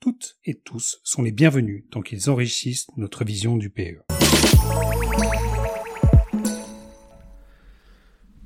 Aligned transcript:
toutes 0.00 0.36
et 0.44 0.54
tous 0.54 1.00
sont 1.02 1.22
les 1.22 1.32
bienvenus 1.32 1.84
tant 1.90 2.02
qu'ils 2.02 2.30
enrichissent 2.30 2.86
notre 2.96 3.24
vision 3.24 3.56
du 3.56 3.70
PE. 3.70 4.02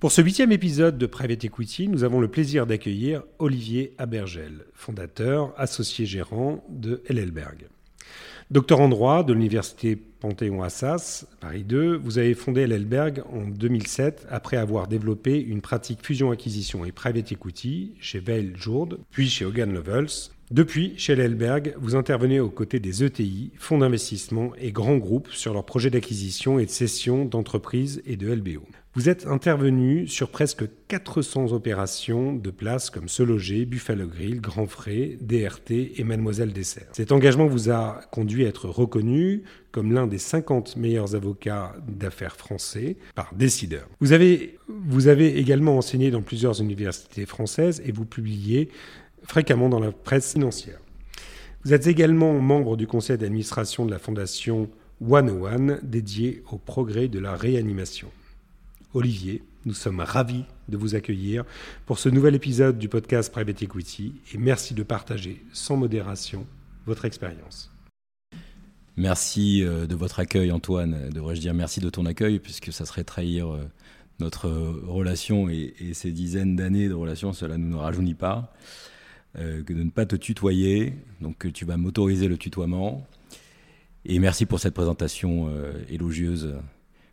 Pour 0.00 0.10
ce 0.10 0.20
huitième 0.20 0.50
épisode 0.50 0.98
de 0.98 1.06
Private 1.06 1.44
Equity, 1.44 1.88
nous 1.88 2.02
avons 2.02 2.20
le 2.20 2.28
plaisir 2.28 2.66
d'accueillir 2.66 3.22
Olivier 3.38 3.94
Abergel, 3.98 4.64
fondateur, 4.74 5.54
associé 5.56 6.06
gérant 6.06 6.64
de 6.68 7.02
LLberg. 7.08 7.68
Docteur 8.50 8.80
en 8.80 8.88
droit 8.88 9.22
de 9.22 9.32
l'université 9.32 9.96
Panthéon-Assas, 9.96 11.26
Paris 11.40 11.64
2, 11.64 11.96
vous 11.96 12.18
avez 12.18 12.34
fondé 12.34 12.66
LLberg 12.66 13.22
en 13.32 13.46
2007 13.46 14.26
après 14.28 14.56
avoir 14.56 14.88
développé 14.88 15.40
une 15.40 15.60
pratique 15.60 16.04
fusion-acquisition 16.04 16.84
et 16.84 16.92
private 16.92 17.32
equity 17.32 17.94
chez 18.00 18.18
Veil 18.18 18.52
Jourde, 18.56 18.98
puis 19.10 19.28
chez 19.28 19.44
Hogan 19.44 19.72
Lovells, 19.72 20.30
depuis, 20.52 20.92
chez 20.98 21.16
l'Elberg, 21.16 21.74
vous 21.78 21.96
intervenez 21.96 22.38
aux 22.38 22.50
côtés 22.50 22.78
des 22.78 23.02
ETI, 23.02 23.52
fonds 23.56 23.78
d'investissement 23.78 24.52
et 24.60 24.70
grands 24.70 24.98
groupes 24.98 25.30
sur 25.30 25.54
leurs 25.54 25.64
projets 25.64 25.88
d'acquisition 25.88 26.58
et 26.58 26.66
de 26.66 26.70
cession 26.70 27.24
d'entreprises 27.24 28.02
et 28.04 28.16
de 28.16 28.30
LBO. 28.30 28.60
Vous 28.94 29.08
êtes 29.08 29.26
intervenu 29.26 30.06
sur 30.06 30.28
presque 30.28 30.64
400 30.88 31.52
opérations 31.52 32.34
de 32.34 32.50
places 32.50 32.90
comme 32.90 33.08
Se 33.08 33.22
Loger, 33.22 33.64
Buffalo 33.64 34.06
Grill, 34.06 34.42
Grand 34.42 34.66
Frais, 34.66 35.16
DRT 35.22 35.70
et 35.96 36.04
Mademoiselle 36.04 36.52
Dessert. 36.52 36.88
Cet 36.92 37.10
engagement 37.10 37.46
vous 37.46 37.70
a 37.70 38.02
conduit 38.12 38.44
à 38.44 38.48
être 38.48 38.68
reconnu 38.68 39.44
comme 39.70 39.94
l'un 39.94 40.06
des 40.06 40.18
50 40.18 40.76
meilleurs 40.76 41.14
avocats 41.14 41.74
d'affaires 41.88 42.36
français 42.36 42.98
par 43.14 43.34
Décideur. 43.34 43.88
Vous 44.00 44.12
avez, 44.12 44.58
vous 44.68 45.08
avez 45.08 45.38
également 45.38 45.78
enseigné 45.78 46.10
dans 46.10 46.20
plusieurs 46.20 46.60
universités 46.60 47.24
françaises 47.24 47.82
et 47.86 47.92
vous 47.92 48.04
publiez 48.04 48.68
fréquemment 49.24 49.68
dans 49.68 49.80
la 49.80 49.92
presse 49.92 50.32
financière. 50.32 50.78
Vous 51.64 51.72
êtes 51.72 51.86
également 51.86 52.32
membre 52.40 52.76
du 52.76 52.86
conseil 52.86 53.18
d'administration 53.18 53.86
de 53.86 53.90
la 53.90 53.98
fondation 53.98 54.68
One 55.08 55.30
One 55.30 55.80
dédiée 55.82 56.42
au 56.50 56.58
progrès 56.58 57.08
de 57.08 57.18
la 57.18 57.36
réanimation. 57.36 58.08
Olivier, 58.94 59.42
nous 59.64 59.74
sommes 59.74 60.00
ravis 60.00 60.44
de 60.68 60.76
vous 60.76 60.94
accueillir 60.94 61.44
pour 61.86 61.98
ce 61.98 62.08
nouvel 62.08 62.34
épisode 62.34 62.78
du 62.78 62.88
podcast 62.88 63.32
Private 63.32 63.62
Equity 63.62 64.14
et 64.34 64.38
merci 64.38 64.74
de 64.74 64.82
partager 64.82 65.42
sans 65.52 65.76
modération 65.76 66.46
votre 66.86 67.04
expérience. 67.04 67.70
Merci 68.96 69.64
euh, 69.64 69.86
de 69.86 69.94
votre 69.94 70.20
accueil 70.20 70.52
Antoine, 70.52 71.10
devrais-je 71.10 71.40
dire 71.40 71.54
merci 71.54 71.80
de 71.80 71.88
ton 71.88 72.04
accueil 72.06 72.38
puisque 72.38 72.72
ça 72.72 72.84
serait 72.84 73.04
trahir 73.04 73.52
euh, 73.52 73.64
notre 74.20 74.48
relation 74.48 75.48
et, 75.48 75.74
ces 75.94 76.12
dizaines 76.12 76.56
d'années 76.56 76.88
de 76.88 76.94
relation, 76.94 77.32
cela 77.32 77.58
ne 77.58 77.64
nous 77.64 77.78
rajeunit 77.78 78.14
pas. 78.14 78.52
Euh, 79.38 79.62
que 79.62 79.72
de 79.72 79.82
ne 79.82 79.88
pas 79.88 80.04
te 80.04 80.14
tutoyer. 80.14 80.92
Donc 81.22 81.50
tu 81.52 81.64
vas 81.64 81.78
m'autoriser 81.78 82.28
le 82.28 82.36
tutoiement. 82.36 83.06
Et 84.04 84.18
merci 84.18 84.44
pour 84.44 84.60
cette 84.60 84.74
présentation 84.74 85.48
euh, 85.48 85.72
élogieuse 85.88 86.54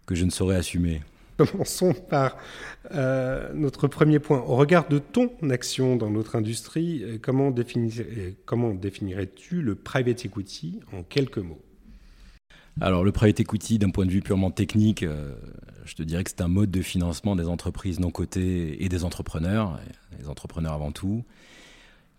que 0.05 0.15
je 0.15 0.25
ne 0.25 0.29
saurais 0.29 0.57
assumer. 0.57 1.01
Commençons 1.37 1.93
par 1.93 2.35
euh, 2.91 3.53
notre 3.53 3.87
premier 3.87 4.19
point. 4.19 4.39
Au 4.39 4.57
regard 4.57 4.89
de 4.89 4.99
ton 4.99 5.31
action 5.49 5.95
dans 5.95 6.09
notre 6.09 6.35
industrie, 6.35 7.05
comment, 7.21 7.53
comment 8.45 8.73
définirais-tu 8.73 9.61
le 9.61 9.75
private 9.75 10.25
equity 10.25 10.81
en 10.91 11.03
quelques 11.03 11.37
mots? 11.37 11.61
Alors 12.81 13.05
le 13.05 13.13
private 13.13 13.39
equity, 13.39 13.79
d'un 13.79 13.91
point 13.91 14.05
de 14.05 14.11
vue 14.11 14.21
purement 14.21 14.51
technique, 14.51 15.05
je 15.85 15.95
te 15.95 16.03
dirais 16.03 16.25
que 16.25 16.29
c'est 16.29 16.41
un 16.41 16.49
mode 16.49 16.71
de 16.71 16.81
financement 16.81 17.37
des 17.37 17.47
entreprises 17.47 18.01
non 18.01 18.11
cotées 18.11 18.83
et 18.83 18.89
des 18.89 19.05
entrepreneurs, 19.05 19.79
les 20.19 20.27
entrepreneurs 20.27 20.73
avant 20.73 20.91
tout, 20.91 21.23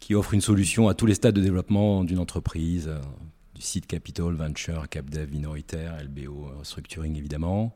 qui 0.00 0.14
offre 0.14 0.34
une 0.34 0.40
solution 0.40 0.88
à 0.88 0.94
tous 0.94 1.06
les 1.06 1.14
stades 1.14 1.34
de 1.34 1.42
développement 1.42 2.04
d'une 2.04 2.18
entreprise, 2.18 2.88
euh, 2.88 2.98
du 3.54 3.62
site 3.62 3.86
capital, 3.86 4.32
venture, 4.34 4.88
capdev, 4.88 5.30
minoritaire, 5.30 6.02
LBO, 6.02 6.48
euh, 6.48 6.64
structuring 6.64 7.16
évidemment. 7.16 7.74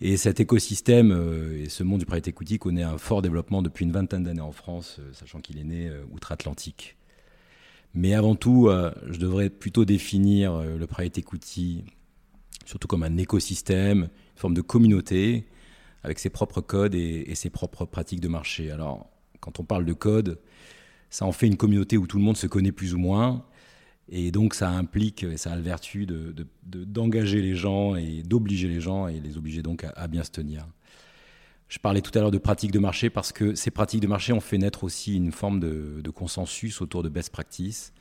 Et 0.00 0.16
cet 0.16 0.40
écosystème 0.40 1.12
euh, 1.12 1.64
et 1.64 1.68
ce 1.68 1.82
monde 1.84 2.00
du 2.00 2.06
private 2.06 2.28
equity 2.28 2.58
connaît 2.58 2.82
un 2.82 2.98
fort 2.98 3.22
développement 3.22 3.62
depuis 3.62 3.84
une 3.84 3.92
vingtaine 3.92 4.24
d'années 4.24 4.40
en 4.40 4.52
France, 4.52 5.00
sachant 5.12 5.40
qu'il 5.40 5.58
est 5.58 5.64
né 5.64 5.90
outre-Atlantique. 6.12 6.96
Mais 7.94 8.14
avant 8.14 8.34
tout, 8.34 8.70
je 9.08 9.18
devrais 9.18 9.48
plutôt 9.48 9.86
définir 9.86 10.62
le 10.62 10.86
private 10.86 11.18
equity 11.18 11.84
surtout 12.66 12.86
comme 12.86 13.02
un 13.02 13.16
écosystème, 13.16 14.02
une 14.02 14.38
forme 14.38 14.54
de 14.54 14.60
communauté 14.60 15.46
avec 16.02 16.18
ses 16.18 16.28
propres 16.28 16.60
codes 16.60 16.94
et, 16.94 17.24
et 17.26 17.34
ses 17.34 17.48
propres 17.48 17.86
pratiques 17.86 18.20
de 18.20 18.28
marché. 18.28 18.70
Alors, 18.70 19.08
quand 19.40 19.58
on 19.58 19.64
parle 19.64 19.86
de 19.86 19.94
code, 19.94 20.38
ça 21.10 21.24
en 21.24 21.32
fait 21.32 21.46
une 21.46 21.56
communauté 21.56 21.96
où 21.96 22.06
tout 22.06 22.18
le 22.18 22.22
monde 22.22 22.36
se 22.36 22.46
connaît 22.46 22.72
plus 22.72 22.94
ou 22.94 22.98
moins. 22.98 23.44
Et 24.10 24.30
donc 24.30 24.54
ça 24.54 24.70
implique, 24.70 25.26
ça 25.36 25.52
a 25.52 25.56
le 25.56 25.62
vertu 25.62 26.06
d'engager 26.64 27.38
de, 27.38 27.42
les 27.42 27.54
gens 27.54 27.94
et 27.94 28.22
d'obliger 28.22 28.68
les 28.68 28.80
gens 28.80 29.06
et 29.06 29.20
les 29.20 29.36
obliger 29.36 29.62
donc 29.62 29.84
à, 29.94 30.08
bien 30.08 30.24
se 30.24 30.30
tenir. 30.30 30.66
Je 31.68 31.78
parlais 31.78 32.00
tout 32.00 32.16
à 32.16 32.22
l'heure 32.22 32.30
de 32.30 32.38
pratiques 32.38 32.72
de 32.72 32.78
marché 32.78 33.10
parce 33.10 33.32
que 33.32 33.54
ces 33.54 33.70
pratiques 33.70 34.00
de 34.00 34.06
marché 34.06 34.32
ont 34.32 34.40
fait 34.40 34.56
naître 34.56 34.84
aussi 34.84 35.16
une 35.16 35.32
forme 35.32 35.60
de, 35.60 36.00
de 36.02 36.10
consensus 36.10 36.80
autour 36.80 37.02
de 37.02 37.10
best 37.10 37.30
practices 37.30 37.92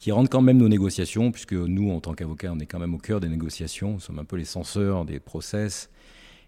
qui 0.00 0.12
rendent 0.12 0.30
quand 0.30 0.40
même 0.40 0.56
nos 0.56 0.68
négociations, 0.68 1.30
puisque 1.30 1.52
nous, 1.52 1.90
en 1.90 2.00
tant 2.00 2.14
qu'avocats, 2.14 2.50
on 2.52 2.58
est 2.58 2.66
quand 2.66 2.78
même 2.78 2.94
au 2.94 2.98
cœur 2.98 3.20
des 3.20 3.28
négociations, 3.28 3.92
nous 3.92 4.00
sommes 4.00 4.18
un 4.18 4.24
peu 4.24 4.36
les 4.36 4.46
censeurs 4.46 5.04
des 5.04 5.20
process, 5.20 5.90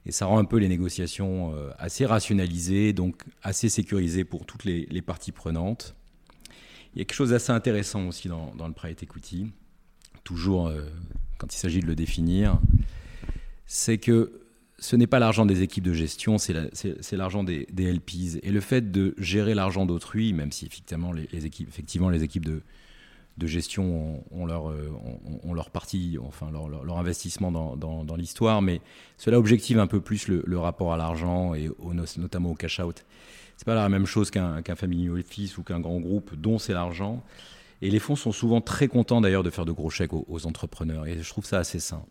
et 0.05 0.13
ça 0.13 0.27
rend 0.27 0.39
un 0.39 0.45
peu 0.45 0.57
les 0.57 0.69
négociations 0.69 1.55
euh, 1.55 1.71
assez 1.79 2.07
rationalisées, 2.07 2.93
donc 2.93 3.23
assez 3.43 3.69
sécurisées 3.69 4.25
pour 4.25 4.47
toutes 4.47 4.65
les, 4.65 5.03
parties 5.03 5.33
prenantes. 5.33 5.95
Il 6.95 6.99
y 6.99 7.03
a 7.03 7.05
quelque 7.05 7.15
chose 7.15 7.31
d'assez 7.31 7.53
intéressant 7.53 8.09
aussi 8.09 8.29
dans, 8.29 8.53
le 8.67 8.73
private 8.73 9.03
equity, 9.03 9.53
toujours 10.25 10.69
euh, 10.69 10.83
quand 11.39 11.55
il 11.55 11.59
s'agit 11.59 11.81
de 11.81 11.87
le 11.87 11.95
définir, 11.95 12.59
c'est 13.67 13.99
que 13.99 14.43
ce 14.79 14.97
n'est 14.97 15.07
pas 15.07 15.21
l'argent 15.21 15.47
des 15.47 15.63
équipes 15.63 15.85
de 15.85 15.93
gestion, 15.93 16.39
c'est 16.39 17.13
l'argent 17.13 17.45
des, 17.45 17.67
LPs. 17.73 18.41
Et 18.43 18.51
le 18.51 18.61
fait 18.61 18.91
de 18.91 19.15
gérer 19.17 19.55
l'argent 19.55 19.87
d'autrui, 19.87 20.33
même 20.33 20.51
si 20.51 20.67
effectivement 20.67 21.13
les, 21.13 21.47
équipes, 21.47 21.69
effectivement 21.69 22.11
les 22.11 22.25
équipes 22.25 22.45
de, 22.45 22.63
de 23.38 23.47
gestion 23.47 24.22
ont, 24.31 24.47
leur, 24.47 24.70
euh, 24.70 24.91
leur 25.54 25.70
partie, 25.70 26.19
enfin 26.20 26.50
leur, 26.50 26.98
investissement 26.98 27.50
dans, 27.50 28.16
l'histoire, 28.16 28.62
mais 28.62 28.81
cela 29.16 29.38
objective 29.38 29.78
un 29.78 29.87
peu 29.87 30.00
plus 30.00 30.28
le, 30.28 30.59
rapport 30.59 30.93
à 30.93 30.97
l'argent 30.97 31.54
et 31.54 31.71
notamment 32.19 32.50
au 32.50 32.54
cash-out. 32.54 33.04
C'est 33.56 33.66
pas 33.66 33.75
la 33.75 33.88
même 33.88 34.06
chose 34.06 34.31
qu'un 34.31 34.62
family 34.76 35.09
office 35.09 35.56
ou 35.56 35.62
qu'un 35.62 35.81
grand 35.81 36.00
groupe 36.00 36.34
dont 36.34 36.59
c'est 36.59 36.72
l'argent. 36.72 37.22
Et 37.81 37.91
les 37.91 37.98
fonds 37.98 38.16
sont 38.16 38.32
souvent 38.32 38.60
très 38.60 38.88
contents 38.88 39.21
d'ailleurs 39.21 39.42
de 39.42 39.50
faire 39.50 39.65
de 39.65 39.72
gros 39.72 39.91
chèques 39.91 40.12
aux, 40.12 40.47
entrepreneurs. 40.47 41.06
Et 41.06 41.21
je 41.21 41.28
trouve 41.28 41.44
ça 41.44 41.59
assez 41.59 41.81
sain. 41.81 42.04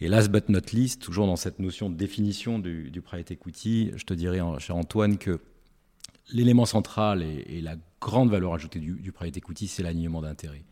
Et 0.00 0.08
last 0.08 0.30
but 0.30 0.48
not 0.48 0.72
least, 0.72 1.02
toujours 1.02 1.26
dans 1.26 1.36
cette 1.36 1.58
notion 1.58 1.90
de 1.90 1.94
définition 1.94 2.58
du, 2.58 2.90
du 2.90 3.00
private 3.00 3.30
equity, 3.30 3.92
je 3.96 4.04
te 4.04 4.14
dirais, 4.14 4.40
cher 4.58 4.76
Antoine, 4.76 5.18
que 5.18 5.40
l'élément 6.32 6.66
central 6.66 7.22
et, 7.22 7.60
la 7.60 7.76
grande 8.00 8.30
valeur 8.30 8.54
ajoutée 8.54 8.78
du, 8.78 8.92
du 8.92 9.12
private 9.12 9.36
equity, 9.36 9.68
c'est 9.68 9.82
l'alignement 9.82 10.22
d'intérêts. 10.22 10.64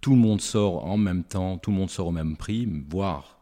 Tout 0.00 0.12
le 0.12 0.16
monde 0.16 0.40
sort 0.40 0.84
en 0.84 0.96
même 0.96 1.24
temps, 1.24 1.58
tout 1.58 1.70
le 1.70 1.76
monde 1.76 1.90
sort 1.90 2.06
au 2.06 2.12
même 2.12 2.36
prix, 2.36 2.68
voire 2.88 3.38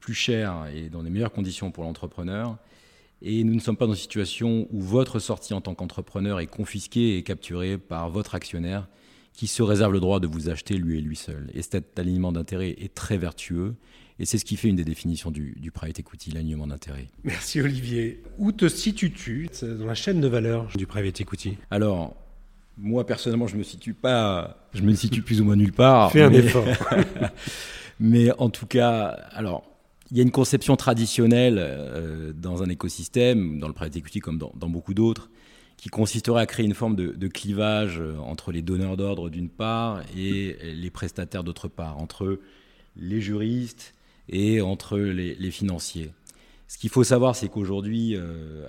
plus 0.00 0.14
cher 0.14 0.66
et 0.74 0.88
dans 0.88 1.02
les 1.02 1.10
meilleures 1.10 1.32
conditions 1.32 1.70
pour 1.70 1.84
l'entrepreneur. 1.84 2.58
Et 3.22 3.44
nous 3.44 3.54
ne 3.54 3.60
sommes 3.60 3.76
pas 3.76 3.86
dans 3.86 3.92
une 3.92 3.98
situation 3.98 4.66
où 4.72 4.80
votre 4.80 5.20
sortie 5.20 5.54
en 5.54 5.60
tant 5.60 5.74
qu'entrepreneur 5.74 6.40
est 6.40 6.48
confisquée 6.48 7.16
et 7.16 7.22
capturée 7.22 7.78
par 7.78 8.10
votre 8.10 8.34
actionnaire 8.34 8.88
qui 9.32 9.46
se 9.46 9.62
réserve 9.62 9.92
le 9.92 10.00
droit 10.00 10.20
de 10.20 10.26
vous 10.26 10.48
acheter 10.48 10.76
lui 10.76 10.98
et 10.98 11.00
lui 11.00 11.16
seul. 11.16 11.48
Et 11.54 11.62
cet 11.62 11.98
alignement 11.98 12.32
d'intérêts 12.32 12.74
est 12.78 12.92
très 12.94 13.16
vertueux 13.16 13.76
et 14.22 14.24
c'est 14.24 14.38
ce 14.38 14.44
qui 14.44 14.56
fait 14.56 14.68
une 14.68 14.76
des 14.76 14.84
définitions 14.84 15.32
du, 15.32 15.56
du 15.58 15.72
private 15.72 15.98
equity, 15.98 16.30
l'alignement 16.30 16.68
d'intérêt. 16.68 17.08
Merci 17.24 17.60
Olivier. 17.60 18.22
Où 18.38 18.52
te 18.52 18.68
situes-tu 18.68 19.50
dans 19.62 19.84
la 19.84 19.96
chaîne 19.96 20.20
de 20.20 20.28
valeur 20.28 20.68
du 20.76 20.86
private 20.86 21.20
equity? 21.20 21.58
Alors, 21.72 22.14
moi 22.78 23.04
personnellement, 23.04 23.48
je 23.48 23.56
me 23.56 23.64
situe 23.64 23.94
pas, 23.94 24.68
je 24.74 24.82
me 24.82 24.94
situe 24.94 25.22
plus 25.22 25.40
ou 25.40 25.44
moins 25.44 25.56
nulle 25.56 25.72
part. 25.72 26.12
Fais 26.12 26.22
un 26.22 26.32
effort. 26.32 26.64
mais 28.00 28.30
en 28.38 28.48
tout 28.48 28.66
cas, 28.66 29.06
alors, 29.32 29.64
il 30.12 30.18
y 30.18 30.20
a 30.20 30.22
une 30.22 30.30
conception 30.30 30.76
traditionnelle 30.76 31.56
euh, 31.58 32.32
dans 32.32 32.62
un 32.62 32.68
écosystème, 32.68 33.58
dans 33.58 33.66
le 33.66 33.74
private 33.74 33.96
equity 33.96 34.20
comme 34.20 34.38
dans, 34.38 34.68
beaucoup 34.68 34.94
d'autres, 34.94 35.30
qui 35.76 35.88
consisterait 35.88 36.42
à 36.42 36.46
créer 36.46 36.64
une 36.64 36.74
forme 36.74 36.94
de, 36.94 37.26
clivage 37.26 38.00
entre 38.24 38.52
les 38.52 38.62
donneurs 38.62 38.96
d'ordre 38.96 39.30
d'une 39.30 39.48
part 39.48 40.00
et 40.16 40.56
les 40.62 40.90
prestataires 40.90 41.42
d'autre 41.42 41.66
part, 41.66 41.98
entre 41.98 42.38
les 42.96 43.20
juristes 43.20 43.94
et 44.28 44.60
entre 44.60 44.98
les, 44.98 45.50
financiers. 45.50 46.10
Ce 46.68 46.78
qu'il 46.78 46.90
faut 46.90 47.04
savoir, 47.04 47.36
c'est 47.36 47.48
qu'aujourd'hui, 47.48 48.16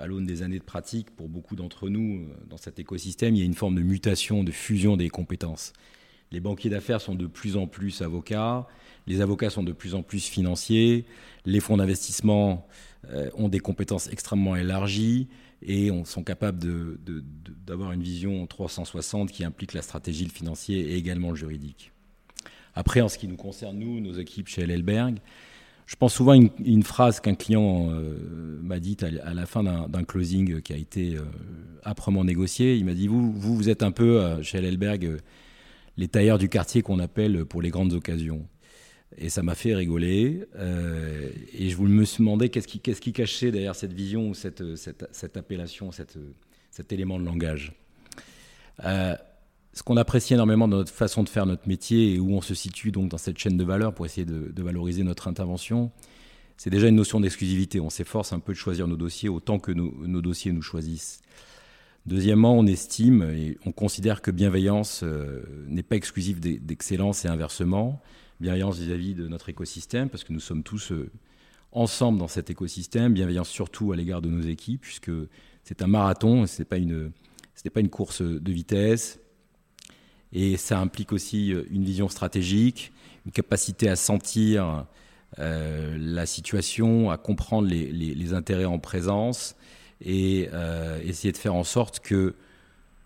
à 0.02 0.08
l'aune 0.08 0.26
des 0.26 0.42
années 0.42 0.60
de 0.60 0.64
pratique, 0.64 1.10
pour 1.12 1.30
beaucoup 1.30 1.56
d'entre 1.56 1.90
nous, 1.90 2.28
dans 2.50 2.58
cet 2.58 2.80
écosystème, 2.80 3.36
il 3.36 3.40
y 3.40 3.42
a 3.44 3.46
une 3.46 3.54
forme 3.54 3.76
de 3.76 3.82
mutation, 3.82 4.44
de 4.44 4.52
fusion 4.52 4.98
des 4.98 5.10
compétences. 5.10 5.74
Les 6.34 6.40
banquiers 6.40 6.72
d'affaires 6.72 7.00
sont 7.00 7.14
de 7.14 7.28
plus 7.28 7.56
en 7.58 7.68
plus 7.68 8.02
avocats, 8.02 8.68
les 9.06 9.22
avocats 9.22 9.52
sont 9.52 9.62
de 9.62 9.72
plus 9.72 9.94
en 9.94 10.02
plus 10.02 10.26
financiers, 10.28 11.06
les 11.46 11.60
fonds 11.60 11.78
d'investissement 11.78 12.68
euh, 13.10 13.30
ont 13.36 13.50
des 13.50 13.60
compétences 13.60 14.08
extrêmement 14.08 14.56
élargies 14.56 15.28
et 15.62 15.92
on, 15.92 16.06
sont 16.06 16.24
capables 16.24 16.60
d'avoir 17.66 17.92
une 17.92 18.02
vision 18.02 18.48
360 18.48 19.32
qui 19.32 19.44
implique 19.44 19.74
la 19.74 19.84
stratégie, 19.84 20.26
le 20.26 20.32
financier 20.32 20.80
et 20.80 20.96
également 20.96 21.30
le 21.30 21.36
juridique. 21.36 21.93
Après, 22.75 23.02
en 23.02 23.10
ce 23.10 23.18
qui 23.18 23.28
nous 23.28 23.36
concerne, 23.36 23.78
nous, 23.78 24.00
nos 24.00 24.14
équipes 24.14 24.48
chez 24.48 24.66
LLberg, 24.66 25.20
je 25.86 25.96
pense 25.96 26.14
souvent 26.14 26.31
à 26.31 26.50
une, 26.66 26.84
phrase 26.84 27.20
qu'un 27.20 27.36
client 27.36 27.90
euh, 27.92 28.60
m'a 28.62 28.80
dite 28.80 29.04
à, 29.04 29.34
la 29.34 29.46
fin 29.46 29.64
d'un 29.64 30.04
closing 30.04 30.62
qui 30.62 30.74
a 30.74 30.78
été 30.78 31.16
euh, 31.16 31.24
âprement 31.84 32.24
négocié. 32.24 32.75
Il 32.78 32.86
m'a 32.86 32.94
dit, 32.94 33.08
vous, 33.08 33.31
vous, 33.34 33.70
êtes 33.70 33.84
un 33.84 33.92
peu 33.92 34.42
chez 34.42 34.62
LLberg 34.62 35.18
les 35.98 36.08
tailleurs 36.08 36.38
du 36.38 36.50
quartier 36.50 36.81
qu'on 36.81 37.00
appelle 37.00 37.46
pour 37.46 37.62
les 37.62 37.70
grandes 37.70 37.94
occasions. 37.94 38.48
Et 39.18 39.30
ça 39.30 39.44
m'a 39.44 39.56
fait 39.56 39.75
rigoler. 39.75 40.46
Euh, 40.56 41.30
et 41.54 41.70
je 41.70 41.78
me 41.78 42.06
suis 42.06 42.20
demandé 42.20 42.50
qu'est-ce 42.50 42.68
qui, 42.68 43.14
cachait 43.14 43.52
derrière 43.52 43.75
cette 43.75 43.94
vision 43.94 44.30
ou 44.30 44.34
cette, 44.34 44.64
appellation, 45.36 45.92
cet 45.92 46.94
élément 46.94 47.20
de 47.20 47.25
langage. 47.25 47.74
Ce 49.74 49.81
qu'on 49.81 49.98
apprécie 49.98 50.36
énormément 50.36 50.68
dans 50.68 50.78
notre 50.78 50.94
façon 50.94 51.24
de 51.24 51.30
faire 51.30 51.48
notre 51.48 51.68
métier 51.68 52.14
et 52.14 52.20
où 52.20 52.31
on 52.31 52.42
se 52.42 52.54
situe 52.54 52.92
donc 52.92 53.10
dans 53.10 53.18
cette 53.18 53.40
chaîne 53.40 53.58
de 53.58 53.64
valeur 53.64 53.94
pour 53.96 54.06
essayer 54.06 54.25
de, 54.25 54.62
valoriser 54.62 55.04
notre 55.04 55.28
intervention, 55.28 55.92
c'est 56.58 56.70
déjà 56.70 56.88
une 56.88 56.96
notion 56.96 57.20
d'exclusivité. 57.20 57.80
On 57.80 57.90
s'efforce 57.90 58.34
un 58.34 58.40
peu 58.40 58.54
de 58.54 58.58
choisir 58.58 58.88
nos 58.88 58.96
dossiers 58.96 59.30
autant 59.30 59.58
que 59.58 59.72
nos, 59.72 60.22
dossiers 60.22 60.52
nous 60.52 60.62
choisissent. 60.62 61.22
Deuxièmement, 62.06 62.56
on 62.56 62.68
estime 62.68 63.24
et 63.24 63.58
on 63.66 63.72
considère 63.72 64.22
que 64.22 64.30
bienveillance 64.30 65.02
euh, 65.04 65.42
n'est 65.68 65.84
pas 65.84 65.96
exclusive 65.96 66.40
d'excellence 66.40 67.25
et 67.25 67.30
inversement. 67.30 68.00
Bienveillance 68.42 68.78
vis-à-vis 68.78 69.16
de 69.16 69.28
notre 69.28 69.50
écosystème, 69.50 70.10
parce 70.10 70.24
que 70.24 70.34
nous 70.34 70.42
sommes 70.42 70.64
tous 70.64 70.92
euh, 70.92 71.10
ensemble 71.72 72.20
dans 72.20 72.28
cet 72.28 72.50
écosystème. 72.50 73.14
Bienveillance 73.14 73.50
surtout 73.50 73.92
à 73.94 73.96
l'égard 73.96 74.22
de 74.22 74.30
nos 74.30 74.42
équipes, 74.42 74.81
puisque 74.81 75.12
c'est 75.64 75.81
un 75.81 75.88
marathon, 75.88 76.46
ce 76.46 76.62
n'est 76.62 76.66
pas, 76.66 76.75
pas 77.74 77.80
une 77.80 77.90
course 77.90 78.22
de 78.22 78.52
vitesse. 78.52 79.20
Et 80.34 80.58
ça 80.58 80.80
implique 80.80 81.14
aussi 81.14 81.54
euh, 81.54 81.64
une 81.72 81.86
vision 81.86 82.10
stratégique, 82.10 82.92
une 83.26 83.32
capacité 83.32 83.90
à 83.90 83.96
sentir 83.96 84.86
la 85.38 86.28
situation, 86.28 87.10
à 87.10 87.18
comprendre 87.18 87.68
les, 87.68 87.92
les 87.92 88.34
intérêts 88.36 88.66
en 88.66 88.78
présence 88.78 89.56
et 90.04 90.50
euh, 90.54 91.00
essayer 91.04 91.32
de 91.32 91.38
faire 91.38 91.56
en 91.56 91.64
sorte 91.64 92.00
que, 92.00 92.36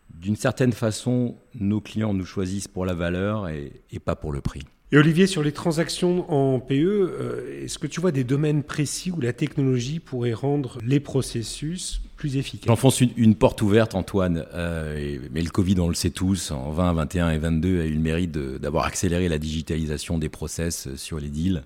d'une 0.09 0.35
certaine 0.35 0.73
façon, 0.73 1.35
nos 1.53 1.79
clients 1.79 2.13
nous 2.13 2.25
choisissent 2.25 2.67
pour 2.67 2.85
la 2.85 2.93
valeur 2.93 3.49
et, 3.49 3.99
pas 4.03 4.15
pour 4.15 4.31
le 4.31 4.41
prix. 4.41 4.63
Et 4.91 4.97
Olivier, 4.97 5.27
sur 5.27 5.43
les 5.43 5.51
transactions 5.51 6.31
en 6.31 6.59
PE, 6.59 6.73
euh, 6.73 7.63
est-ce 7.63 7.77
que 7.77 7.87
tu 7.87 7.99
vois 7.99 8.11
des 8.11 8.23
domaines 8.23 8.63
précis 8.63 9.11
où 9.11 9.19
la 9.19 9.33
technologie 9.33 9.99
pourrait 9.99 10.33
rendre 10.33 10.77
les 10.85 11.01
processus 11.01 12.01
plus 12.15 12.37
efficaces? 12.37 12.67
J'enfonce 12.67 13.01
une, 13.01 13.09
une, 13.17 13.35
porte 13.35 13.61
ouverte, 13.61 13.95
Antoine. 13.95 14.45
Euh, 14.53 15.19
mais 15.33 15.41
le 15.41 15.49
Covid, 15.49 15.79
on 15.81 15.89
le 15.89 15.93
sait 15.93 16.09
tous, 16.09 16.51
en 16.51 16.71
20, 16.71 16.93
21 16.93 17.31
et 17.31 17.37
22, 17.37 17.81
a 17.81 17.85
eu 17.85 17.93
le 17.93 17.99
mérite 17.99 18.31
d'avoir 18.31 18.85
accéléré 18.85 19.27
la 19.27 19.39
digitalisation 19.39 20.17
des 20.17 20.29
process 20.29 20.95
sur 20.95 21.19
les 21.19 21.29
deals 21.29 21.63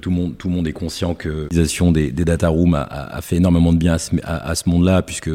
tout, 0.00 0.10
le 0.10 0.50
monde, 0.50 0.68
est 0.68 0.72
conscient 0.72 1.14
que 1.14 1.42
l'utilisation 1.44 1.92
des, 1.92 2.10
des 2.10 2.24
data 2.24 2.48
rooms 2.48 2.74
a, 2.74 3.20
fait 3.22 3.36
énormément 3.36 3.72
de 3.72 3.78
bien 3.78 3.94
à 4.24 4.54
ce, 4.54 4.68
monde-là, 4.68 5.02
puisque 5.02 5.30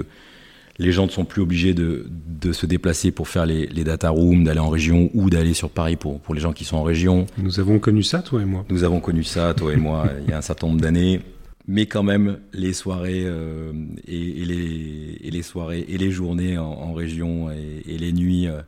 les 0.78 0.92
gens 0.92 1.06
ne 1.06 1.12
sont 1.12 1.26
plus 1.26 1.42
obligés 1.42 1.74
de, 1.74 2.06
se 2.52 2.66
déplacer 2.66 3.12
pour 3.12 3.28
faire 3.28 3.46
les, 3.46 3.68
data 3.68 4.10
rooms, 4.10 4.44
d'aller 4.44 4.60
en 4.60 4.70
région 4.70 5.10
ou 5.14 5.30
d'aller 5.30 5.54
sur 5.54 5.70
Paris 5.70 5.96
pour, 5.96 6.20
pour 6.20 6.36
les 6.36 6.42
gens 6.42 6.54
qui 6.54 6.64
sont 6.64 6.78
en 6.78 6.84
région. 6.84 7.26
Nous 7.38 7.60
avons 7.60 7.80
connu 7.80 8.04
ça, 8.04 8.20
toi 8.20 8.42
et 8.42 8.46
moi. 8.46 8.66
Nous 8.70 8.84
avons 8.84 9.00
connu 9.00 9.24
ça, 9.24 9.54
toi 9.54 9.74
et 9.74 9.78
moi, 9.78 10.08
il 10.24 10.30
y 10.30 10.34
a 10.34 10.38
un 10.38 10.42
certain 10.42 10.68
nombre 10.68 10.82
d'années. 10.82 11.22
Mais 11.68 11.88
quand 11.88 12.04
même, 12.04 12.38
les 12.54 12.74
soirées 12.74 13.24
euh, 13.26 13.72
et, 14.08 14.46
les, 14.46 15.18
et, 15.24 15.32
les, 15.32 15.42
soirées 15.42 15.86
et 15.90 15.98
les 15.98 16.12
journées 16.12 16.58
en, 16.60 16.94
région 16.94 17.50
et, 17.50 17.98
les 17.98 18.14
nuits 18.14 18.48
euh, 18.48 18.62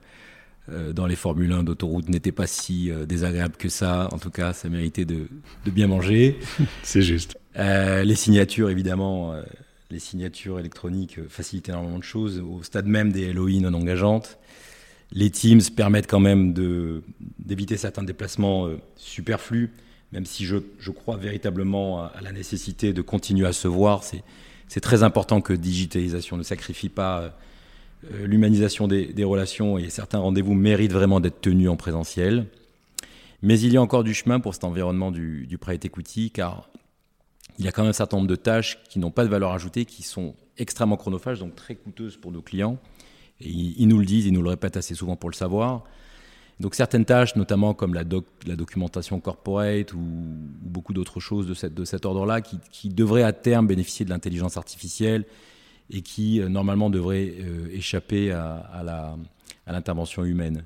euh, 0.72 0.94
dans 0.94 1.06
les 1.06 1.16
Formule 1.16 1.52
1 1.52 1.64
d'autoroute 1.64 2.10
n'était 2.10 2.32
pas 2.32 2.48
si 2.48 2.90
euh, 2.90 3.06
désagréable 3.06 3.56
que 3.58 3.70
ça. 3.70 4.10
En 4.12 4.18
tout 4.18 4.32
cas, 4.32 4.54
ça 4.54 4.68
méritait 4.70 5.06
de, 5.06 5.28
bien 5.68 5.86
manger. 5.86 6.40
C'est 6.84 7.04
juste. 7.04 7.38
Les 7.56 8.16
signatures, 8.16 8.70
évidemment, 8.70 9.34
les 9.90 10.00
signatures 10.00 10.60
électroniques 10.60 11.20
facilitent 11.30 11.70
énormément 11.70 12.00
de 12.00 12.04
choses, 12.04 12.40
au 12.40 12.64
stade 12.64 12.88
même 12.88 13.12
des 13.12 13.32
LOI 13.32 13.60
non 13.62 13.74
engageantes. 13.74 14.38
Les 15.12 15.30
Teams 15.30 15.62
permettent 15.76 16.10
quand 16.10 16.20
même 16.20 16.54
d'éviter 17.40 17.78
certains 17.78 18.04
déplacements 18.04 18.68
superflus, 18.98 19.72
même 20.12 20.26
si 20.26 20.46
je, 20.46 20.58
je 20.80 20.92
crois 20.92 21.18
véritablement 21.18 22.04
à, 22.04 22.14
la 22.22 22.32
nécessité 22.32 22.94
de 22.94 23.02
continuer 23.02 23.48
à 23.48 23.54
se 23.54 23.68
voir. 23.68 24.04
C'est 24.68 24.82
très 24.82 25.04
important 25.04 25.42
que 25.42 25.54
digitalisation 25.54 26.38
ne 26.38 26.44
sacrifie 26.44 26.90
pas 26.90 27.34
euh, 28.12 28.28
l'humanisation 28.28 28.88
des, 28.88 29.24
relations 29.24 29.78
et 29.78 29.90
certains 29.90 30.20
rendez-vous 30.20 30.54
méritent 30.54 30.94
vraiment 30.94 31.20
d'être 31.20 31.42
tenus 31.42 31.70
en 31.70 31.76
présentiel. 31.76 32.46
Mais 33.42 33.60
il 33.60 33.74
y 33.74 33.78
a 33.78 33.82
encore 33.82 34.04
du 34.04 34.14
chemin 34.14 34.40
pour 34.40 34.54
cet 34.54 34.64
environnement 34.64 35.12
du, 35.12 35.46
du 35.46 35.58
private 35.58 35.86
equity, 35.86 36.32
car 36.32 36.70
il 37.60 37.66
y 37.66 37.68
a 37.68 37.72
quand 37.72 37.82
même 37.82 37.90
un 37.90 37.94
certain 37.94 38.18
nombre 38.18 38.30
de 38.30 38.36
tâches 38.36 38.80
qui 38.90 39.00
n'ont 39.00 39.12
pas 39.12 39.24
de 39.24 39.30
valeur 39.30 39.52
ajoutée, 39.52 39.86
qui 39.86 40.04
sont 40.04 40.36
extrêmement 40.58 40.98
chronophages, 40.98 41.40
donc 41.40 41.56
très 41.56 41.76
coûteuses 41.76 42.18
pour 42.18 42.32
nos 42.32 42.42
clients. 42.42 42.78
Et 43.42 43.50
ils, 43.50 43.88
nous 43.88 44.00
le 44.00 44.06
disent, 44.06 44.26
ils 44.26 44.34
nous 44.34 44.42
le 44.42 44.50
répètent 44.50 44.78
assez 44.78 44.96
souvent 44.96 45.16
pour 45.16 45.30
le 45.30 45.36
savoir. 45.36 45.84
Donc 46.60 46.74
certaines 46.74 47.06
tâches, 47.06 47.36
notamment 47.36 47.74
comme 47.76 47.94
la, 47.94 48.04
documentation 48.04 49.20
corporate 49.20 49.94
ou, 49.94 50.00
beaucoup 50.00 50.94
d'autres 50.94 51.20
choses 51.20 51.48
de, 51.48 51.86
cet 51.86 52.06
ordre-là, 52.06 52.42
qui, 52.42 52.90
devraient 52.90 53.24
à 53.24 53.34
terme 53.34 53.68
bénéficier 53.68 54.06
de 54.06 54.10
l'intelligence 54.10 54.58
artificielle 54.58 55.26
et 55.90 56.02
qui 56.02 56.42
euh, 56.42 56.50
normalement 56.50 56.90
devrait 56.90 57.34
euh, 57.40 57.70
échapper 57.72 58.32
à, 58.32 58.84
l'intervention 59.68 60.26
humaine. 60.26 60.64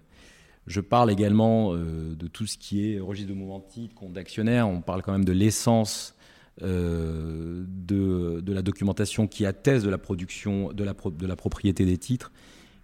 Je 0.68 0.80
parle 0.80 1.12
également 1.12 1.74
euh, 1.74 2.16
de 2.16 2.28
tout 2.28 2.48
ce 2.48 2.58
qui 2.58 2.94
est 2.94 3.00
registre 3.00 3.30
de 3.30 3.38
mouvement 3.38 3.60
de 3.60 3.94
compte 3.94 4.14
d'actionnaire. 4.14 4.68
On 4.68 4.82
parle 4.82 5.02
quand 5.02 5.12
même 5.12 5.26
de 5.26 5.32
l'essence 5.32 6.16
de, 6.60 8.42
de, 8.42 8.54
la 8.54 8.62
documentation 8.62 9.28
qui 9.28 9.46
atteste 9.46 9.86
de 9.86 9.90
la 9.90 9.98
production, 9.98 10.72
de 10.74 10.84
la, 10.84 10.94
de 10.94 11.28
la 11.28 11.36
propriété 11.36 11.86
des 11.86 11.98
titres, 11.98 12.32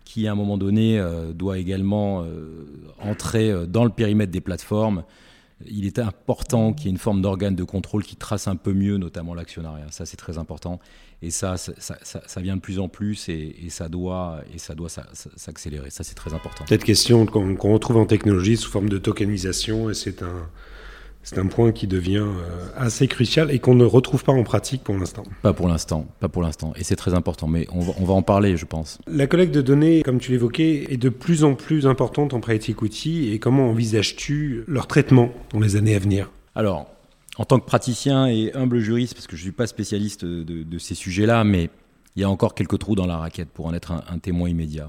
qui 0.05 0.27
à 0.27 0.31
un 0.31 0.35
moment 0.35 0.57
donné 0.57 1.03
doit 1.35 1.57
également 1.57 2.25
entrer 2.99 3.67
dans 3.67 3.83
le 3.83 3.91
périmètre 3.91 4.31
des 4.31 4.41
plateformes 4.41 5.03
il 5.65 5.85
est 5.85 5.99
important 5.99 6.73
qu'il 6.73 6.85
y 6.85 6.89
ait 6.89 6.91
une 6.91 6.99
forme 6.99 7.21
d'organe 7.21 7.55
de 7.55 7.63
contrôle 7.63 8.03
qui 8.03 8.15
trace 8.15 8.47
un 8.47 8.55
peu 8.55 8.73
mieux, 8.73 8.97
notamment 8.97 9.33
l'actionnariat. 9.33 9.87
Ça, 9.89 10.05
c'est 10.05 10.17
très 10.17 10.37
important. 10.37 10.79
Et 11.21 11.31
ça, 11.31 11.57
ça, 11.57 11.73
ça, 12.03 12.41
vient 12.41 12.55
de 12.55 12.61
plus 12.61 12.79
en 12.79 12.89
plus 12.89 13.27
et, 13.27 13.55
ça 13.69 13.89
doit, 13.89 14.41
et 14.53 14.59
ça 14.59 14.75
doit 14.75 14.89
s'accélérer. 14.89 15.89
Ça, 15.89 16.03
c'est 16.03 16.13
très 16.13 16.33
important. 16.33 16.65
Cette 16.69 16.83
question 16.83 17.25
qu'on 17.25 17.73
retrouve 17.73 17.97
en 17.97 18.05
technologie 18.05 18.55
sous 18.55 18.69
forme 18.69 18.89
de 18.89 18.99
tokenisation, 18.99 19.89
et 19.89 19.95
c'est 19.95 20.21
un, 20.21 20.47
c'est 21.27 21.39
un 21.39 21.47
point 21.47 21.73
qui 21.73 21.87
devient 21.87 22.23
euh, 22.25 22.69
assez 22.77 23.05
crucial 23.09 23.51
et 23.51 23.59
qu'on 23.59 23.75
ne 23.75 23.83
retrouve 23.83 24.23
pas 24.23 24.31
en 24.31 24.43
pratique 24.43 24.81
pour 24.81 24.95
l'instant. 24.95 25.23
Pas 25.41 25.51
pour 25.51 25.67
l'instant, 25.67 26.07
pas 26.21 26.29
pour 26.29 26.41
l'instant. 26.41 26.71
Et 26.77 26.85
c'est 26.85 26.95
très 26.95 27.13
important, 27.13 27.49
mais 27.49 27.67
on 27.73 27.81
va, 27.81 27.91
on 27.99 28.05
va, 28.05 28.13
en 28.13 28.21
parler, 28.21 28.55
je 28.55 28.65
pense. 28.65 28.97
La 29.07 29.27
collecte 29.27 29.53
de 29.53 29.61
données, 29.61 30.03
comme 30.03 30.19
tu 30.19 30.31
l'évoquais, 30.31 30.85
est 30.89 30.95
de 30.95 31.09
plus 31.09 31.43
en 31.43 31.55
plus 31.55 31.85
importante 31.85 32.33
en 32.33 32.39
private 32.39 32.69
equity. 32.69 33.33
Et 33.33 33.39
comment 33.39 33.69
envisages-tu 33.71 34.63
leur 34.67 34.87
traitement 34.87 35.33
dans 35.51 35.59
les 35.59 35.75
années 35.75 35.95
à 35.95 35.99
venir? 35.99 36.31
Alors, 36.55 36.87
en 37.37 37.43
tant 37.43 37.59
que 37.59 37.65
praticien 37.65 38.27
et 38.27 38.53
humble 38.53 38.79
juriste, 38.79 39.13
parce 39.13 39.27
que 39.27 39.35
je 39.35 39.41
ne 39.41 39.47
suis 39.47 39.51
pas 39.51 39.67
spécialiste 39.67 40.23
de, 40.23 40.77
ces 40.79 40.95
sujets-là, 40.95 41.43
mais 41.43 41.69
il 42.15 42.21
y 42.21 42.23
a 42.23 42.29
encore 42.29 42.55
quelques 42.55 42.79
trous 42.79 42.95
dans 42.95 43.05
la 43.05 43.17
raquette 43.17 43.49
pour 43.49 43.65
en 43.65 43.73
être 43.73 43.91
un 43.91 44.19
témoin 44.19 44.47
immédiat 44.47 44.87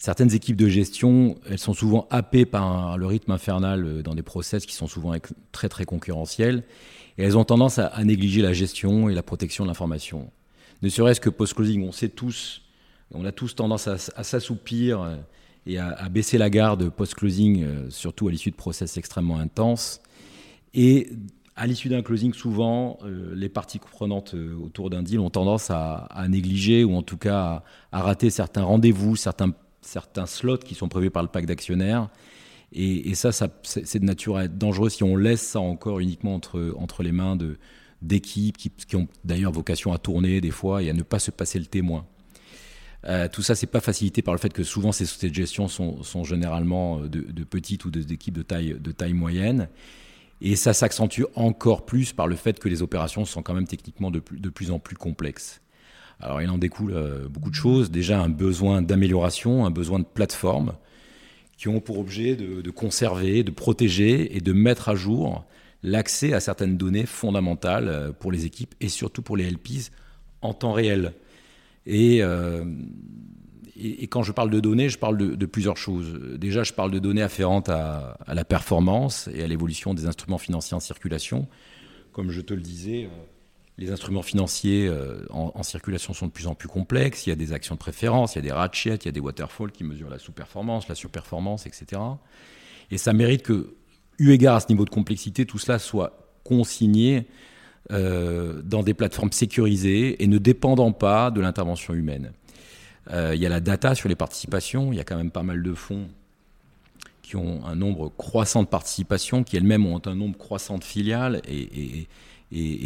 certaines 0.00 0.34
équipes 0.34 0.56
de 0.56 0.66
gestion, 0.66 1.36
elles 1.48 1.58
sont 1.58 1.74
souvent 1.74 2.08
happées 2.10 2.46
par 2.46 2.96
le 2.96 3.06
rythme 3.06 3.32
infernal 3.32 3.84
euh, 3.84 4.02
dans 4.02 4.14
des 4.14 4.22
process 4.22 4.66
qui 4.66 4.74
sont 4.74 4.88
souvent 4.88 5.14
très 5.52 5.68
très 5.68 5.84
concurrentiels, 5.84 6.64
et 7.18 7.22
elles 7.22 7.36
ont 7.36 7.44
tendance 7.44 7.78
à, 7.78 8.02
négliger 8.02 8.40
la 8.40 8.54
gestion 8.54 9.10
et 9.10 9.14
la 9.14 9.22
protection 9.22 9.64
de 9.64 9.68
l'information. 9.68 10.30
Ne 10.80 10.88
serait-ce 10.88 11.20
que 11.20 11.28
post-closing, 11.28 11.86
on 11.86 11.92
sait 11.92 12.08
tous, 12.08 12.62
on 13.12 13.26
a 13.26 13.32
tous 13.32 13.54
tendance 13.54 13.88
à, 13.88 13.98
s'assoupir 13.98 15.02
euh, 15.02 15.16
et 15.66 15.78
à, 15.78 16.08
baisser 16.08 16.38
la 16.38 16.48
garde 16.48 16.88
post-closing, 16.88 17.62
euh, 17.62 17.90
surtout 17.90 18.26
à 18.26 18.30
l'issue 18.30 18.50
de 18.50 18.56
process 18.56 18.96
extrêmement 18.96 19.38
intenses. 19.38 20.00
Et 20.72 21.10
à 21.56 21.66
l'issue 21.66 21.90
d'un 21.90 22.00
closing, 22.00 22.32
souvent, 22.32 22.98
les 23.04 23.50
parties 23.50 23.80
prenantes 23.80 24.34
autour 24.64 24.88
d'un 24.88 25.02
deal 25.02 25.18
ont 25.18 25.28
tendance 25.28 25.68
à, 25.70 26.08
négliger 26.28 26.84
ou 26.84 26.94
en 26.94 27.02
tout 27.02 27.18
cas 27.18 27.64
à, 27.92 28.02
rater 28.02 28.30
certains 28.30 28.62
rendez-vous, 28.62 29.14
certains, 29.16 29.52
certains 29.80 30.26
slots 30.26 30.58
qui 30.58 30.74
sont 30.74 30.88
prévus 30.88 31.10
par 31.10 31.22
le 31.22 31.28
pacte 31.28 31.48
d'actionnaires. 31.48 32.08
Et, 32.72 33.14
ça, 33.14 33.32
c'est 33.32 33.98
de 33.98 34.04
nature 34.04 34.36
à 34.36 34.44
être 34.44 34.56
dangereux 34.56 34.90
si 34.90 35.02
on 35.02 35.16
laisse 35.16 35.42
ça 35.42 35.60
encore 35.60 35.98
uniquement 35.98 36.36
entre, 36.36 36.72
entre 36.78 37.02
les 37.02 37.10
mains 37.10 37.36
d'équipes 38.00 38.56
qui, 38.56 38.70
qui, 38.70 38.94
ont 38.94 39.08
d'ailleurs 39.24 39.50
vocation 39.50 39.92
à 39.92 39.98
tourner 39.98 40.40
des 40.40 40.52
fois 40.52 40.80
et 40.80 40.88
à 40.88 40.92
ne 40.92 41.02
pas 41.02 41.18
se 41.18 41.32
passer 41.32 41.58
le 41.58 41.66
témoin. 41.66 42.06
Euh, 43.06 43.28
tout 43.28 43.42
ça, 43.42 43.56
c'est 43.56 43.66
pas 43.66 43.80
facilité 43.80 44.22
par 44.22 44.34
le 44.34 44.38
fait 44.38 44.52
que 44.52 44.62
souvent 44.62 44.92
ces 44.92 45.04
sociétés 45.04 45.30
de 45.30 45.34
gestion 45.34 45.66
sont, 45.66 46.02
sont 46.04 46.22
généralement 46.22 47.00
de, 47.00 47.22
de, 47.22 47.44
petites 47.44 47.84
ou 47.86 47.90
d'équipes 47.90 48.34
de 48.34 48.42
taille, 48.42 48.76
de 48.78 48.92
taille 48.92 49.14
moyenne. 49.14 49.68
Et 50.40 50.54
ça 50.54 50.72
s'accentue 50.72 51.24
encore 51.34 51.84
plus 51.84 52.12
par 52.12 52.28
le 52.28 52.36
fait 52.36 52.60
que 52.60 52.68
les 52.68 52.82
opérations 52.82 53.24
sont 53.24 53.42
quand 53.42 53.54
même 53.54 53.66
techniquement 53.66 54.12
de 54.12 54.20
plus 54.20 54.70
en 54.70 54.78
plus 54.78 54.96
complexes. 54.96 55.60
Alors 56.20 56.42
il 56.42 56.50
en 56.50 56.58
découle 56.58 56.92
euh, 56.94 57.28
beaucoup 57.28 57.50
de 57.50 57.54
choses. 57.54 57.90
Déjà 57.90 58.20
un 58.20 58.28
besoin 58.28 58.82
d'amélioration, 58.82 59.64
un 59.64 59.70
besoin 59.70 59.98
de 59.98 60.04
plateforme 60.04 60.74
qui 61.56 61.68
ont 61.68 61.80
pour 61.80 61.98
objet 61.98 62.36
de, 62.36 62.70
conserver, 62.70 63.44
de 63.44 63.50
protéger 63.50 64.34
et 64.34 64.40
de 64.40 64.52
mettre 64.52 64.88
à 64.88 64.94
jour 64.94 65.44
l'accès 65.82 66.32
à 66.32 66.40
certaines 66.40 66.78
données 66.78 67.04
fondamentales 67.06 67.88
euh, 67.88 68.12
pour 68.12 68.32
les 68.32 68.46
équipes 68.46 68.74
et 68.80 68.88
surtout 68.88 69.22
pour 69.22 69.36
les 69.36 69.50
LPs 69.50 69.90
en 70.42 70.54
temps 70.54 70.72
réel. 70.72 71.12
Euh, 71.88 72.64
et, 73.76 74.06
quand 74.08 74.22
je 74.22 74.32
parle 74.32 74.50
de 74.50 74.60
données, 74.60 74.88
je 74.88 74.98
parle 74.98 75.16
de, 75.16 75.46
plusieurs 75.46 75.76
choses. 75.76 76.12
Déjà, 76.38 76.62
je 76.62 76.72
parle 76.72 76.90
de 76.90 76.98
données 76.98 77.22
afférentes 77.22 77.68
à, 77.68 78.18
la 78.26 78.44
performance 78.44 79.28
et 79.32 79.42
à 79.42 79.46
l'évolution 79.46 79.94
des 79.94 80.06
instruments 80.06 80.38
financiers 80.38 80.74
en 80.74 80.80
circulation. 80.80 81.48
Comme 82.12 82.30
je 82.30 82.40
te 82.40 82.52
le 82.52 82.60
disais, 82.60 83.08
les 83.80 83.90
instruments 83.90 84.22
financiers 84.22 84.88
en, 85.30 85.62
circulation 85.62 86.12
sont 86.12 86.26
de 86.26 86.30
plus 86.30 86.46
en 86.46 86.54
plus 86.54 86.68
complexes. 86.68 87.26
Il 87.26 87.30
y 87.30 87.32
a 87.32 87.36
des 87.36 87.52
actions 87.52 87.74
de 87.74 87.80
préférence, 87.80 88.34
il 88.34 88.38
y 88.38 88.40
a 88.40 88.42
des 88.42 88.52
ratchets, 88.52 88.96
il 88.96 89.06
y 89.06 89.08
a 89.08 89.12
des 89.12 89.20
waterfalls 89.20 89.72
qui 89.72 89.84
mesurent 89.84 90.10
la 90.10 90.18
sous-performance, 90.18 90.86
la 90.88 90.94
surperformance, 90.94 91.66
etc. 91.66 92.00
Et 92.90 92.98
ça 92.98 93.12
mérite 93.12 93.42
que 93.42 93.74
eu 94.18 94.32
égard 94.32 94.56
à 94.56 94.60
ce 94.60 94.68
niveau 94.68 94.84
de 94.84 94.90
complexité, 94.90 95.46
tout 95.46 95.58
cela 95.58 95.78
soit 95.78 96.28
consigné 96.44 97.26
euh, 97.90 98.62
dans 98.62 98.82
des 98.82 98.94
plateformes 98.94 99.32
sécurisées 99.32 100.22
et 100.22 100.26
ne 100.26 100.38
dépendant 100.38 100.92
pas 100.92 101.30
de 101.30 101.40
l'intervention 101.40 101.94
humaine. 101.94 102.32
Euh, 103.10 103.32
il 103.34 103.40
y 103.40 103.46
a 103.46 103.48
la 103.48 103.60
data 103.60 103.94
sur 103.94 104.08
les 104.08 104.14
participations, 104.14 104.92
il 104.92 104.96
y 104.96 105.00
a 105.00 105.04
quand 105.04 105.16
même 105.16 105.30
pas 105.30 105.42
mal 105.42 105.62
de 105.62 105.74
fonds 105.74 106.08
qui 107.22 107.36
ont 107.36 107.64
un 107.64 107.74
nombre 107.74 108.12
croissant 108.16 108.62
de 108.62 108.68
participations, 108.68 109.42
qui 109.42 109.56
elles-mêmes 109.56 109.86
ont 109.86 110.00
un 110.04 110.14
nombre 110.14 110.36
croissant 110.36 110.78
de 110.78 110.84
filiales, 110.84 111.40
et, 111.48 112.08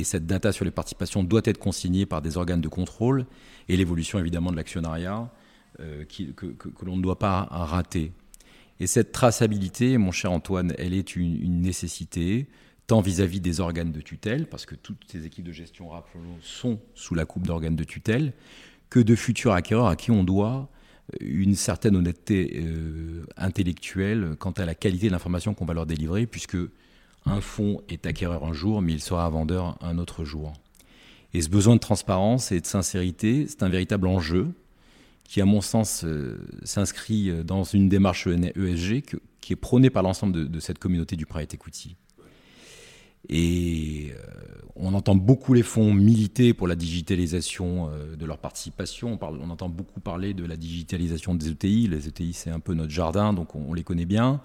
cette 0.04 0.26
data 0.26 0.52
sur 0.52 0.64
les 0.64 0.70
participations 0.70 1.24
doit 1.24 1.42
être 1.44 1.58
consignée 1.58 2.06
par 2.06 2.22
des 2.22 2.36
organes 2.36 2.60
de 2.60 2.68
contrôle, 2.68 3.26
et 3.68 3.76
l'évolution 3.76 4.18
évidemment 4.18 4.50
de 4.50 4.56
l'actionnariat, 4.56 5.30
euh, 5.80 6.04
que, 6.04 6.46
que 6.46 6.84
l'on 6.84 6.96
ne 6.96 7.02
doit 7.02 7.18
pas 7.18 7.48
rater. 7.50 8.12
Et 8.80 8.86
cette 8.86 9.12
traçabilité, 9.12 9.98
mon 9.98 10.12
cher 10.12 10.32
Antoine, 10.32 10.74
elle 10.78 10.94
est 10.94 11.16
une, 11.16 11.60
nécessité, 11.60 12.48
tant 12.86 13.00
vis-à-vis 13.00 13.40
des 13.40 13.60
organes 13.60 13.92
de 13.92 14.00
tutelle, 14.00 14.48
parce 14.48 14.66
que 14.66 14.74
toutes 14.74 15.04
ces 15.10 15.26
équipes 15.26 15.46
de 15.46 15.52
gestion, 15.52 15.88
rappelons 15.88 16.36
sont 16.40 16.80
sous 16.94 17.14
la 17.14 17.24
coupe 17.24 17.46
d'organes 17.46 17.76
de 17.76 17.84
tutelle, 17.84 18.32
que 18.90 19.00
de 19.00 19.14
futurs 19.14 19.52
acquéreurs 19.52 19.86
à 19.86 19.96
qui 19.96 20.10
on 20.10 20.24
doit 20.24 20.68
euh, 21.12 21.16
une 21.20 21.54
certaine 21.54 21.96
honnêteté 21.96 22.62
euh, 22.64 23.24
intellectuelle 23.36 24.36
quant 24.38 24.52
à 24.52 24.64
la 24.64 24.74
qualité 24.74 25.06
de 25.06 25.12
l'information 25.12 25.54
qu'on 25.54 25.64
va 25.64 25.74
leur 25.74 25.86
délivrer, 25.86 26.26
puisque 26.26 26.58
un 27.26 27.40
fonds 27.40 27.80
est 27.88 28.06
acquéreur 28.06 28.44
un 28.44 28.52
jour, 28.52 28.82
mais 28.82 28.92
il 28.92 29.00
sera 29.00 29.28
vendeur 29.28 29.76
un 29.80 29.98
autre 29.98 30.24
jour. 30.24 30.52
Et 31.32 31.42
ce 31.42 31.48
besoin 31.48 31.74
de 31.74 31.80
transparence 31.80 32.52
et 32.52 32.60
de 32.60 32.66
sincérité, 32.66 33.46
c'est 33.48 33.62
un 33.62 33.68
véritable 33.68 34.06
enjeu 34.06 34.52
qui, 35.24 35.40
à 35.40 35.44
mon 35.44 35.60
sens, 35.60 36.04
euh, 36.04 36.38
s'inscrit 36.62 37.30
euh, 37.30 37.42
dans 37.42 37.64
une 37.64 37.88
démarche 37.88 38.26
ESG 38.26 39.02
qui 39.40 39.52
est 39.52 39.56
prônée 39.56 39.90
par 39.90 40.02
l'ensemble 40.02 40.48
de, 40.48 40.60
cette 40.60 40.78
communauté 40.78 41.16
du 41.16 41.26
private 41.26 41.54
equity. 41.54 41.96
Et 43.30 44.12
euh, 44.12 44.18
on 44.76 44.92
entend 44.94 45.14
beaucoup 45.14 45.54
les 45.54 45.62
fonds 45.62 45.92
militer 45.92 46.52
pour 46.52 46.68
la 46.68 46.76
digitalisation 46.76 47.90
de 48.16 48.26
leur 48.26 48.38
participation. 48.38 49.18
On, 49.20 49.50
entend 49.50 49.68
beaucoup 49.68 50.00
parler 50.00 50.34
de 50.34 50.44
la 50.44 50.56
digitalisation 50.56 51.34
des 51.34 51.50
ETI. 51.50 51.88
Les 51.88 52.06
ETI, 52.06 52.32
c'est 52.32 52.50
un 52.50 52.60
peu 52.60 52.74
notre 52.74 52.92
jardin, 52.92 53.32
donc 53.32 53.54
on 53.54 53.72
les 53.72 53.82
connaît 53.82 54.04
bien 54.04 54.40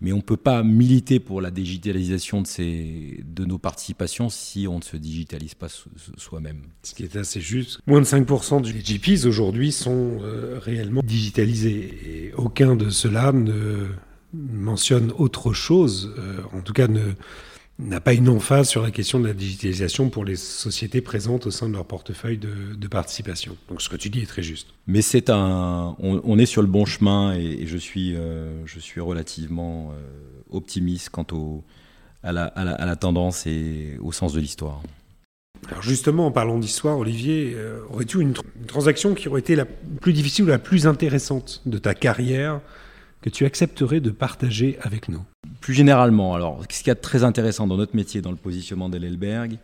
mais 0.00 0.12
on 0.12 0.18
ne 0.18 0.22
peut 0.22 0.36
pas 0.36 0.62
militer 0.62 1.20
pour 1.20 1.40
la 1.40 1.50
digitalisation 1.50 2.42
de, 2.42 2.46
ces, 2.46 3.22
de 3.24 3.44
nos 3.44 3.58
participations 3.58 4.28
si 4.28 4.66
on 4.68 4.78
ne 4.78 4.84
se 4.84 4.96
digitalise 4.96 5.54
pas 5.54 5.68
soi-même. 6.16 6.62
Ce 6.82 6.94
qui 6.94 7.04
est 7.04 7.16
assez 7.16 7.40
juste. 7.40 7.80
Moins 7.86 8.00
de 8.00 8.06
5% 8.06 8.62
des 8.62 8.72
GPs 8.72 9.26
aujourd'hui 9.26 9.72
sont 9.72 10.18
euh, 10.22 10.58
réellement 10.60 11.02
digitalisés 11.04 11.98
et 12.06 12.32
aucun 12.34 12.76
de 12.76 12.90
ceux-là 12.90 13.32
ne 13.32 13.86
mentionne 14.32 15.12
autre 15.16 15.52
chose, 15.52 16.14
euh, 16.18 16.38
en 16.52 16.60
tout 16.60 16.72
cas 16.72 16.88
ne 16.88 17.14
n'a 17.78 18.00
pas 18.00 18.12
une 18.12 18.28
emphase 18.28 18.68
sur 18.68 18.82
la 18.82 18.90
question 18.90 19.18
de 19.18 19.26
la 19.26 19.34
digitalisation 19.34 20.08
pour 20.08 20.24
les 20.24 20.36
sociétés 20.36 21.00
présentes 21.00 21.46
au 21.46 21.50
sein 21.50 21.68
de 21.68 21.74
leur 21.74 21.84
portefeuille 21.84 22.38
de, 22.38 22.88
participation. 22.88 23.56
Donc 23.68 23.82
ce 23.82 23.88
que 23.88 23.96
tu 23.96 24.10
dis 24.10 24.20
est 24.20 24.26
très 24.26 24.42
juste. 24.42 24.68
Mais 24.86 25.02
c'est 25.02 25.30
un, 25.30 25.96
on, 25.98 26.38
est 26.38 26.46
sur 26.46 26.62
le 26.62 26.68
bon 26.68 26.84
chemin 26.84 27.34
et, 27.34 27.66
je 27.66 27.76
suis, 27.76 28.14
euh, 28.14 28.64
je 28.66 28.78
suis 28.78 29.00
relativement 29.00 29.90
euh, 29.90 30.56
optimiste 30.56 31.08
quant 31.08 31.26
au, 31.32 31.64
à, 32.22 32.30
la, 32.30 32.44
à, 32.44 32.84
la, 32.86 32.96
tendance 32.96 33.46
et 33.46 33.98
au 34.00 34.12
sens 34.12 34.32
de 34.32 34.40
l'histoire. 34.40 34.80
Alors 35.68 35.82
justement, 35.82 36.26
en 36.26 36.30
parlant 36.30 36.58
d'histoire, 36.58 36.98
Olivier, 36.98 37.54
euh, 37.56 37.80
aurais-tu 37.90 38.20
une, 38.20 38.34
une, 38.60 38.66
transaction 38.66 39.14
qui 39.14 39.28
aurait 39.28 39.40
été 39.40 39.56
la 39.56 39.64
plus 39.64 40.12
difficile 40.12 40.44
ou 40.44 40.48
la 40.48 40.58
plus 40.58 40.86
intéressante 40.86 41.62
de 41.66 41.78
ta 41.78 41.94
carrière 41.94 42.60
que 43.22 43.30
tu 43.30 43.44
accepterais 43.44 44.00
de 44.00 44.10
partager 44.10 44.78
avec 44.82 45.08
nous? 45.08 45.22
Plus 45.64 45.72
généralement, 45.72 46.34
alors, 46.34 46.60
ce 46.68 46.80
qu'il 46.80 46.88
y 46.88 46.90
a 46.90 46.94
de 46.94 47.00
très 47.00 47.24
intéressant 47.24 47.66
dans 47.66 47.78
notre 47.78 47.96
métier, 47.96 48.20
dans 48.20 48.30
le 48.30 48.36
positionnement 48.36 48.90
d'Elelberg, 48.90 49.56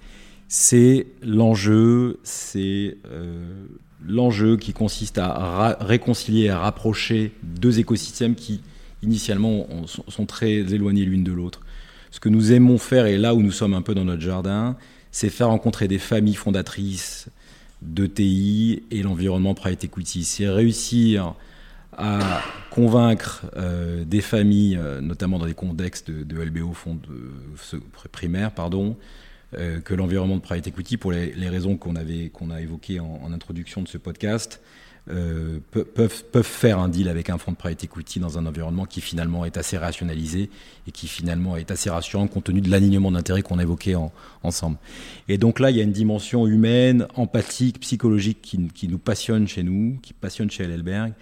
c'est 0.48 1.08
l'enjeu, 1.20 2.18
c'est 2.22 2.96
euh, 3.12 3.66
l'enjeu 4.08 4.56
qui 4.56 4.72
consiste 4.72 5.18
à 5.18 5.76
réconcilier, 5.78 6.48
à 6.48 6.58
rapprocher 6.58 7.32
deux 7.42 7.80
écosystèmes 7.80 8.34
qui, 8.34 8.62
initialement, 9.02 9.66
sont 9.84 10.24
très 10.24 10.72
éloignés 10.72 11.04
l'une 11.04 11.22
de 11.22 11.32
l'autre. 11.32 11.60
Ce 12.10 12.18
que 12.18 12.30
nous 12.30 12.50
aimons 12.50 12.78
faire, 12.78 13.04
et 13.04 13.18
là 13.18 13.34
où 13.34 13.42
nous 13.42 13.52
sommes 13.52 13.74
un 13.74 13.82
peu 13.82 13.94
dans 13.94 14.06
notre 14.06 14.22
jardin, 14.22 14.78
c'est 15.10 15.28
faire 15.28 15.48
rencontrer 15.48 15.86
des 15.86 15.98
familles 15.98 16.34
fondatrices 16.34 17.28
de 17.82 18.06
TI 18.06 18.84
et 18.90 19.02
l'environnement 19.02 19.52
private 19.52 19.84
equity. 19.84 20.24
C'est 20.24 20.48
réussir 20.48 21.34
à 21.96 22.42
convaincre 22.70 23.46
euh, 23.56 24.04
des 24.04 24.20
familles, 24.20 24.76
euh, 24.76 25.00
notamment 25.00 25.38
dans 25.38 25.46
des 25.46 25.54
contextes 25.54 26.10
de, 26.10 26.42
LBO 26.42 26.72
fond 26.72 26.94
de, 26.94 27.80
primaire, 28.12 28.52
pardon, 28.52 28.96
euh, 29.58 29.80
que 29.80 29.94
l'environnement 29.94 30.36
de 30.36 30.42
private 30.42 30.68
equity, 30.68 30.96
pour 30.96 31.12
les, 31.12 31.48
raisons 31.48 31.76
qu'on 31.76 31.94
qu'on 32.32 32.50
a 32.50 32.60
évoquées 32.60 33.00
en, 33.00 33.32
introduction 33.32 33.82
de 33.82 33.88
ce 33.88 33.98
podcast, 33.98 34.60
peuvent, 35.06 36.42
faire 36.44 36.78
un 36.78 36.88
deal 36.88 37.08
avec 37.08 37.30
un 37.30 37.38
fonds 37.38 37.50
de 37.50 37.56
private 37.56 37.82
equity 37.82 38.20
dans 38.20 38.38
un 38.38 38.46
environnement 38.46 38.84
qui 38.84 39.00
finalement 39.00 39.44
est 39.44 39.56
assez 39.56 39.76
rationalisé 39.76 40.50
et 40.86 40.92
qui 40.92 41.08
finalement 41.08 41.56
est 41.56 41.72
assez 41.72 41.90
rassurant 41.90 42.28
compte 42.28 42.44
tenu 42.44 42.60
de 42.60 42.70
l'alignement 42.70 43.10
d'intérêts 43.10 43.42
qu'on 43.42 43.58
a 43.58 43.62
évoqué 43.62 43.96
ensemble. 44.44 44.76
Et 45.26 45.36
donc 45.36 45.58
là, 45.58 45.70
il 45.70 45.76
y 45.76 45.80
a 45.80 45.82
une 45.82 45.90
dimension 45.90 46.46
humaine, 46.46 47.08
empathique, 47.16 47.80
psychologique 47.80 48.40
qui, 48.40 48.88
nous 48.88 48.98
passionne 48.98 49.48
chez 49.48 49.64
nous, 49.64 49.98
qui 50.00 50.12
passionne 50.12 50.50
chez 50.50 50.62
Hellberg 50.62 51.14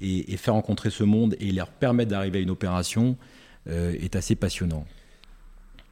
et, 0.00 0.36
faire 0.36 0.54
rencontrer 0.54 0.90
ce 0.90 1.04
monde 1.04 1.36
et 1.40 1.52
leur 1.52 1.68
permettre 1.68 2.10
d'arriver 2.10 2.38
à 2.38 2.42
une 2.42 2.50
opération 2.50 3.16
euh, 3.68 3.94
est 4.00 4.16
assez 4.16 4.34
passionnant. 4.34 4.86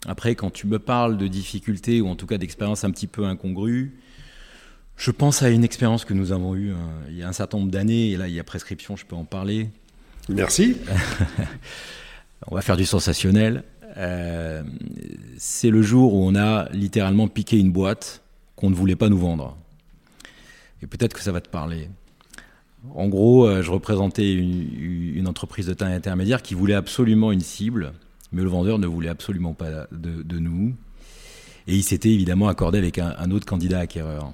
Après, 0.06 0.34
quand 0.34 0.50
tu 0.50 0.66
me 0.66 0.78
parles 0.78 1.16
de 1.16 1.26
difficultés 1.26 2.00
ou 2.00 2.08
en 2.08 2.16
tout 2.16 2.26
cas 2.26 2.38
d'expériences 2.38 2.84
un 2.84 2.90
petit 2.90 3.06
peu 3.06 3.24
incongrues, 3.24 3.96
je 4.96 5.10
pense 5.10 5.42
à 5.42 5.50
une 5.50 5.64
expérience 5.64 6.04
que 6.04 6.14
nous 6.14 6.32
avons 6.32 6.54
eue 6.54 6.70
hein, 6.72 6.90
il 7.08 7.16
y 7.16 7.22
a 7.22 7.28
un 7.28 7.32
certain 7.32 7.58
nombre 7.58 7.70
d'années, 7.70 8.12
et 8.12 8.16
là 8.16 8.28
il 8.28 8.34
y 8.34 8.40
a 8.40 8.44
prescription, 8.44 8.96
je 8.96 9.04
peux 9.04 9.16
en 9.16 9.24
parler. 9.24 9.68
Merci. 10.28 10.76
on 12.46 12.54
va 12.54 12.62
faire 12.62 12.76
du 12.76 12.86
sensationnel. 12.86 13.64
Euh, 13.96 14.62
c'est 15.38 15.70
le 15.70 15.82
jour 15.82 16.14
où 16.14 16.22
on 16.22 16.34
a 16.34 16.68
littéralement 16.72 17.28
piqué 17.28 17.58
une 17.58 17.72
boîte 17.72 18.22
qu'on 18.54 18.70
ne 18.70 18.74
voulait 18.74 18.96
pas 18.96 19.08
nous 19.08 19.18
vendre. 19.18 19.56
Et 20.82 20.86
peut-être 20.86 21.14
que 21.14 21.22
ça 21.22 21.32
va 21.32 21.40
te 21.40 21.48
parler. 21.48 21.88
En 22.94 23.08
gros, 23.08 23.46
euh, 23.46 23.62
je 23.62 23.70
représentais 23.70 24.32
une, 24.32 25.26
entreprise 25.26 25.66
de 25.66 25.74
taille 25.74 25.92
intermédiaire 25.92 26.40
qui 26.40 26.54
voulait 26.54 26.74
absolument 26.74 27.32
une 27.32 27.40
cible, 27.40 27.92
mais 28.32 28.42
le 28.42 28.48
vendeur 28.48 28.78
ne 28.78 28.86
voulait 28.86 29.08
absolument 29.08 29.54
pas 29.54 29.86
de, 29.90 30.38
nous. 30.38 30.74
Et 31.66 31.74
il 31.74 31.82
s'était 31.82 32.10
évidemment 32.10 32.48
accordé 32.48 32.78
avec 32.78 32.98
un, 32.98 33.30
autre 33.32 33.44
candidat 33.44 33.80
acquéreur. 33.80 34.32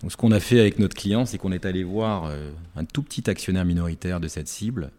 Donc 0.00 0.12
ce 0.12 0.16
qu'on 0.16 0.30
a 0.30 0.38
fait 0.38 0.60
avec 0.60 0.78
notre 0.78 0.94
client, 0.94 1.26
c'est 1.26 1.38
qu'on 1.38 1.50
est 1.50 1.66
allé 1.66 1.82
voir 1.82 2.26
euh, 2.26 2.52
un 2.76 2.84
tout 2.84 3.02
petit 3.02 3.28
actionnaire 3.28 3.64
minoritaire 3.64 4.20
de 4.20 4.28
cette 4.28 4.48
cible 4.48 4.92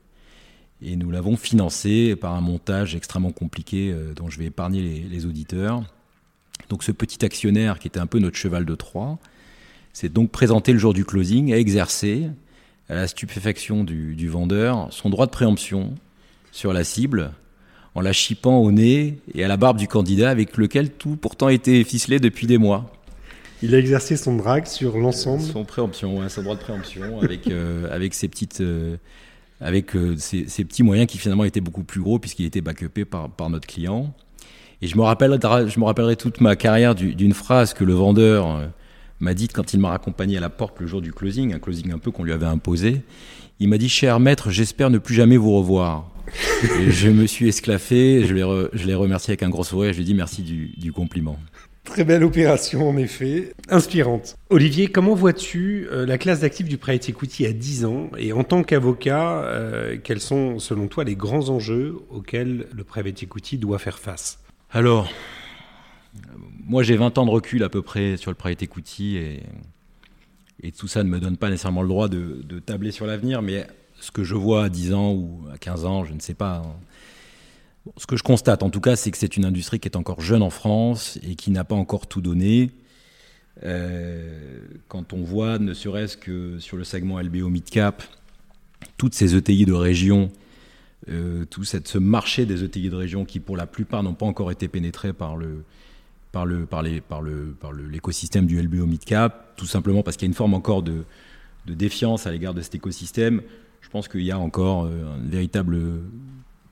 Et 0.81 0.97
nous 0.97 1.09
l'avons 1.09 1.37
financé 1.37 2.15
par 2.15 2.35
un 2.35 2.41
montage 2.41 2.95
extrêmement 2.95 3.31
compliqué 3.31 3.95
dont 4.15 4.29
je 4.29 4.37
vais 4.37 4.45
épargner 4.45 4.81
les, 4.81 4.99
les, 4.99 5.25
auditeurs. 5.25 5.83
Donc 6.69 6.83
ce 6.83 6.91
petit 6.91 7.23
actionnaire 7.23 7.79
qui 7.79 7.87
était 7.87 7.99
un 7.99 8.07
peu 8.07 8.19
notre 8.19 8.37
cheval 8.37 8.65
de 8.65 8.75
Troie, 8.75 9.17
s'est 9.93 10.09
donc 10.09 10.31
présenté 10.31 10.73
le 10.73 10.79
jour 10.79 10.93
du 10.93 11.05
closing, 11.05 11.53
a 11.53 11.57
exercé, 11.57 12.29
à 12.89 12.95
la 12.95 13.07
stupéfaction 13.07 13.83
du, 13.83 14.15
du 14.15 14.27
vendeur, 14.27 14.87
son 14.91 15.09
droit 15.09 15.25
de 15.25 15.31
préemption 15.31 15.95
sur 16.51 16.73
la 16.73 16.83
cible 16.83 17.31
en 17.95 18.01
la 18.01 18.13
chipant 18.13 18.57
au 18.57 18.71
nez 18.71 19.19
et 19.33 19.43
à 19.43 19.47
la 19.47 19.57
barbe 19.57 19.77
du 19.77 19.87
candidat 19.87 20.29
avec 20.29 20.57
lequel 20.57 20.91
tout 20.91 21.15
pourtant 21.15 21.49
était 21.49 21.83
ficelé 21.83 22.19
depuis 22.19 22.47
des 22.47 22.57
mois. 22.57 22.91
Il 23.61 23.75
a 23.75 23.77
exercé 23.77 24.17
son 24.17 24.37
drag 24.37 24.65
sur 24.65 24.97
l'ensemble 24.97 25.43
Son 25.43 25.63
préemption, 25.65 26.19
ouais, 26.19 26.29
son 26.29 26.41
droit 26.41 26.55
de 26.55 26.61
préemption 26.61 27.19
avec, 27.21 27.47
euh, 27.47 27.93
avec 27.93 28.13
ses 28.13 28.27
petites... 28.27 28.61
Euh, 28.61 28.97
avec 29.63 29.95
euh, 29.95 30.15
petits 30.15 30.81
moyens 30.81 31.07
qui 31.07 31.19
finalement 31.19 31.43
étaient 31.43 31.61
beaucoup 31.61 31.83
plus 31.83 32.01
gros 32.01 32.17
puisqu'il 32.17 32.47
était 32.47 32.61
backupé 32.61 33.05
par, 33.05 33.29
par 33.29 33.51
notre 33.51 33.67
client. 33.67 34.11
Et 34.81 34.87
je 34.87 34.97
me, 34.97 35.03
rappellerai, 35.03 35.69
je 35.69 35.79
me 35.79 35.85
rappellerai 35.85 36.15
toute 36.15 36.41
ma 36.41 36.55
carrière 36.55 36.95
d'une 36.95 37.33
phrase 37.33 37.75
que 37.75 37.83
le 37.83 37.93
vendeur 37.93 38.47
euh, 38.47 38.65
m'a 39.23 39.33
dite 39.33 39.53
quand 39.53 39.73
il 39.73 39.79
m'a 39.79 39.89
raccompagné 39.89 40.37
à 40.37 40.39
la 40.39 40.49
porte 40.49 40.79
le 40.79 40.87
jour 40.87 41.01
du 41.01 41.13
closing, 41.13 41.53
un 41.53 41.59
closing 41.59 41.91
un 41.93 41.99
peu 41.99 42.11
qu'on 42.11 42.23
lui 42.23 42.33
avait 42.33 42.45
imposé. 42.45 43.01
Il 43.59 43.69
m'a 43.69 43.77
dit, 43.77 43.89
cher 43.89 44.19
maître, 44.19 44.49
j'espère 44.49 44.89
ne 44.89 44.97
plus 44.97 45.15
jamais 45.15 45.37
vous 45.37 45.55
revoir. 45.55 46.09
et 46.79 46.91
je 46.91 47.09
me 47.09 47.27
suis 47.27 47.47
esclaffé, 47.47 48.23
je 48.25 48.33
l'ai, 48.33 48.43
re, 48.43 48.69
je 48.73 48.85
l'ai 48.85 48.95
remercié 48.95 49.31
avec 49.31 49.43
un 49.43 49.49
gros 49.49 49.63
sourire, 49.63 49.91
je 49.91 49.97
lui 49.97 50.03
ai 50.03 50.05
dit 50.05 50.13
merci 50.13 50.41
du, 50.41 50.69
du 50.77 50.91
compliment. 50.91 51.37
Très 51.83 52.03
belle 52.03 52.23
opération 52.23 52.87
en 52.87 52.95
effet, 52.95 53.53
inspirante. 53.67 54.35
Olivier, 54.49 54.87
comment 54.87 55.15
vois-tu 55.15 55.87
euh, 55.91 56.05
la 56.05 56.17
classe 56.17 56.41
d'actifs 56.41 56.67
du 56.67 56.77
private 56.77 57.09
equity 57.09 57.45
à 57.47 57.53
10 57.53 57.85
ans? 57.85 58.11
Et 58.17 58.33
en 58.33 58.43
tant 58.43 58.63
qu'avocat, 58.63 59.43
euh, 59.43 59.97
quels 60.01 60.21
sont 60.21 60.59
selon 60.59 60.87
toi 60.87 61.03
les 61.03 61.15
grands 61.15 61.49
enjeux 61.49 61.97
auxquels 62.11 62.67
le 62.71 62.83
private 62.83 63.23
equity 63.23 63.57
doit 63.57 63.79
faire 63.79 63.97
face? 63.97 64.39
Alors, 64.69 65.11
moi 66.65 66.83
j'ai 66.83 66.95
20 66.95 67.17
ans 67.17 67.25
de 67.25 67.31
recul 67.31 67.63
à 67.63 67.69
peu 67.69 67.81
près 67.81 68.17
sur 68.17 68.31
le 68.31 68.35
private 68.35 68.63
equity 68.63 69.17
et, 69.17 69.43
tout 70.77 70.87
ça 70.87 71.03
ne 71.03 71.09
me 71.09 71.19
donne 71.19 71.37
pas 71.37 71.49
nécessairement 71.49 71.81
le 71.81 71.87
droit 71.87 72.07
de, 72.07 72.59
tabler 72.59 72.91
sur 72.91 73.07
l'avenir, 73.07 73.41
mais 73.41 73.65
ce 73.99 74.11
que 74.11 74.23
je 74.23 74.35
vois 74.35 74.65
à 74.65 74.69
10 74.69 74.93
ans 74.93 75.11
ou 75.11 75.47
à 75.51 75.57
15 75.57 75.85
ans, 75.85 76.05
je 76.05 76.13
ne 76.13 76.19
sais 76.19 76.35
pas. 76.35 76.57
Hein. 76.57 77.91
Ce 77.97 78.05
que 78.05 78.15
je 78.15 78.21
constate, 78.21 78.61
en 78.61 78.69
tout 78.69 78.79
cas, 78.79 78.95
c'est 78.95 79.09
que 79.09 79.17
c'est 79.17 79.37
une 79.37 79.45
industrie 79.45 79.79
qui 79.79 79.87
est 79.87 79.97
encore 79.97 80.21
jeune 80.21 80.43
en 80.43 80.51
France 80.51 81.17
et 81.23 81.33
qui 81.33 81.49
n'a 81.49 81.63
pas 81.63 81.73
encore 81.73 82.05
tout 82.05 82.21
donné. 82.21 82.69
Euh, 83.63 84.59
quand 84.87 85.13
on 85.13 85.23
voit, 85.23 85.57
ne 85.57 85.73
serait-ce 85.73 86.15
que 86.15 86.59
sur 86.59 86.77
le 86.77 86.83
segment 86.83 87.19
LBO 87.19 87.49
Midcap, 87.49 88.03
toutes 88.97 89.15
ces 89.15 89.35
ETI 89.35 89.65
de 89.65 89.73
région, 89.73 90.31
euh, 91.09 91.45
tout 91.45 91.63
ce 91.63 91.97
marché 91.97 92.45
des 92.45 92.63
ETI 92.63 92.89
de 92.91 92.95
région 92.95 93.25
qui, 93.25 93.39
pour 93.39 93.57
la 93.57 93.65
plupart, 93.65 94.03
n'ont 94.03 94.13
pas 94.13 94.27
encore 94.27 94.51
été 94.51 94.67
pénétrés 94.67 95.13
par 95.13 95.37
le, 95.37 95.63
par 96.31 96.45
le, 96.45 96.65
par 96.65 96.81
les, 96.81 97.01
par 97.01 97.21
le, 97.21 97.55
par 97.59 97.73
l'écosystème 97.73 98.45
du 98.45 98.61
LBO 98.61 98.85
Midcap, 98.85 99.55
tout 99.57 99.65
simplement 99.65 100.03
parce 100.03 100.17
qu'il 100.17 100.27
y 100.27 100.29
a 100.29 100.31
une 100.31 100.35
forme 100.35 100.53
encore 100.53 100.81
de, 100.83 101.03
de 101.65 101.73
défiance 101.73 102.27
à 102.27 102.31
l'égard 102.31 102.53
de 102.53 102.61
cet 102.61 102.75
écosystème. 102.75 103.41
Je 103.81 103.89
pense 103.89 104.07
qu'il 104.07 104.21
y 104.21 104.31
a 104.31 104.39
encore 104.39 104.85
euh, 104.85 105.17
une 105.17 105.29
véritable 105.29 105.77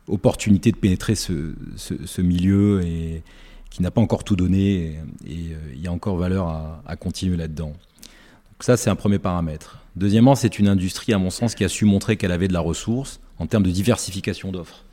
opportunité 0.07 0.71
de 0.71 0.77
pénétrer 0.77 1.15
ce, 1.15 1.53
ce, 1.75 2.21
milieu 2.21 2.81
et 2.83 3.21
qui 3.69 3.83
n'a 3.83 3.91
pas 3.91 4.01
encore 4.01 4.23
tout 4.23 4.35
donné 4.35 4.59
et, 4.59 4.85
et 5.25 5.53
euh, 5.53 5.73
il 5.73 5.81
y 5.81 5.87
a 5.87 5.91
encore 5.91 6.17
valeur 6.17 6.47
à, 6.47 6.81
à 6.87 6.95
continuer 6.95 7.37
là-dedans. 7.37 7.69
Donc 7.69 8.61
ça, 8.61 8.77
c'est 8.77 8.89
un 8.89 8.95
premier 8.95 9.19
paramètre. 9.19 9.79
Deuxièmement, 9.95 10.35
c'est 10.35 10.59
une 10.59 10.67
industrie, 10.67 11.13
à 11.13 11.17
mon 11.17 11.29
sens, 11.29 11.55
qui 11.55 11.63
a 11.63 11.69
su 11.69 11.85
montrer 11.85 12.15
qu'elle 12.17 12.31
avait 12.31 12.47
de 12.47 12.53
la 12.53 12.59
ressource 12.59 13.19
en 13.37 13.47
termes 13.47 13.63
de 13.63 13.71
diversification 13.71 14.51
d'offres. 14.51 14.85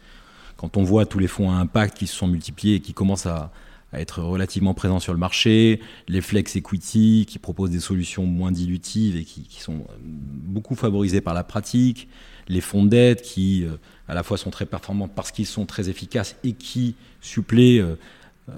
Quand 0.57 0.77
on 0.77 0.83
voit 0.83 1.05
tous 1.05 1.19
les 1.19 1.27
fonds 1.27 1.51
à 1.51 1.57
impact 1.57 1.99
qui 1.99 2.07
se 2.07 2.17
sont 2.17 2.27
multipliés 2.27 2.77
et 2.77 2.81
qui 2.81 2.95
commencent 2.95 3.27
à, 3.27 3.51
à 3.97 4.01
être 4.01 4.23
relativement 4.23 4.75
présents 4.75 5.01
sur 5.01 5.13
le 5.13 5.19
marché, 5.19 5.81
les 6.07 6.21
flex 6.21 6.55
equity 6.55 7.25
qui 7.27 7.39
proposent 7.39 7.71
des 7.71 7.81
solutions 7.81 8.27
moins 8.27 8.53
dilutives 8.53 9.17
et 9.17 9.25
qui, 9.25 9.47
sont 9.61 9.85
beaucoup 10.01 10.75
favorisées 10.75 11.21
par 11.21 11.35
la 11.35 11.43
pratique, 11.43 12.09
les 12.47 12.61
fonds 12.61 12.85
de 12.85 12.91
dette 12.91 13.23
qui 13.23 13.65
euh, 13.65 13.77
à 14.07 14.15
la 14.15 14.23
fois 14.23 14.37
sont 14.37 14.51
très 14.51 14.67
performants 14.67 15.09
parce 15.09 15.33
qu'ils 15.33 15.47
sont 15.47 15.67
très 15.67 15.89
efficaces 15.89 16.37
et 16.45 16.53
qui 16.53 16.95
suppléent 17.21 17.81
euh, 17.81 17.97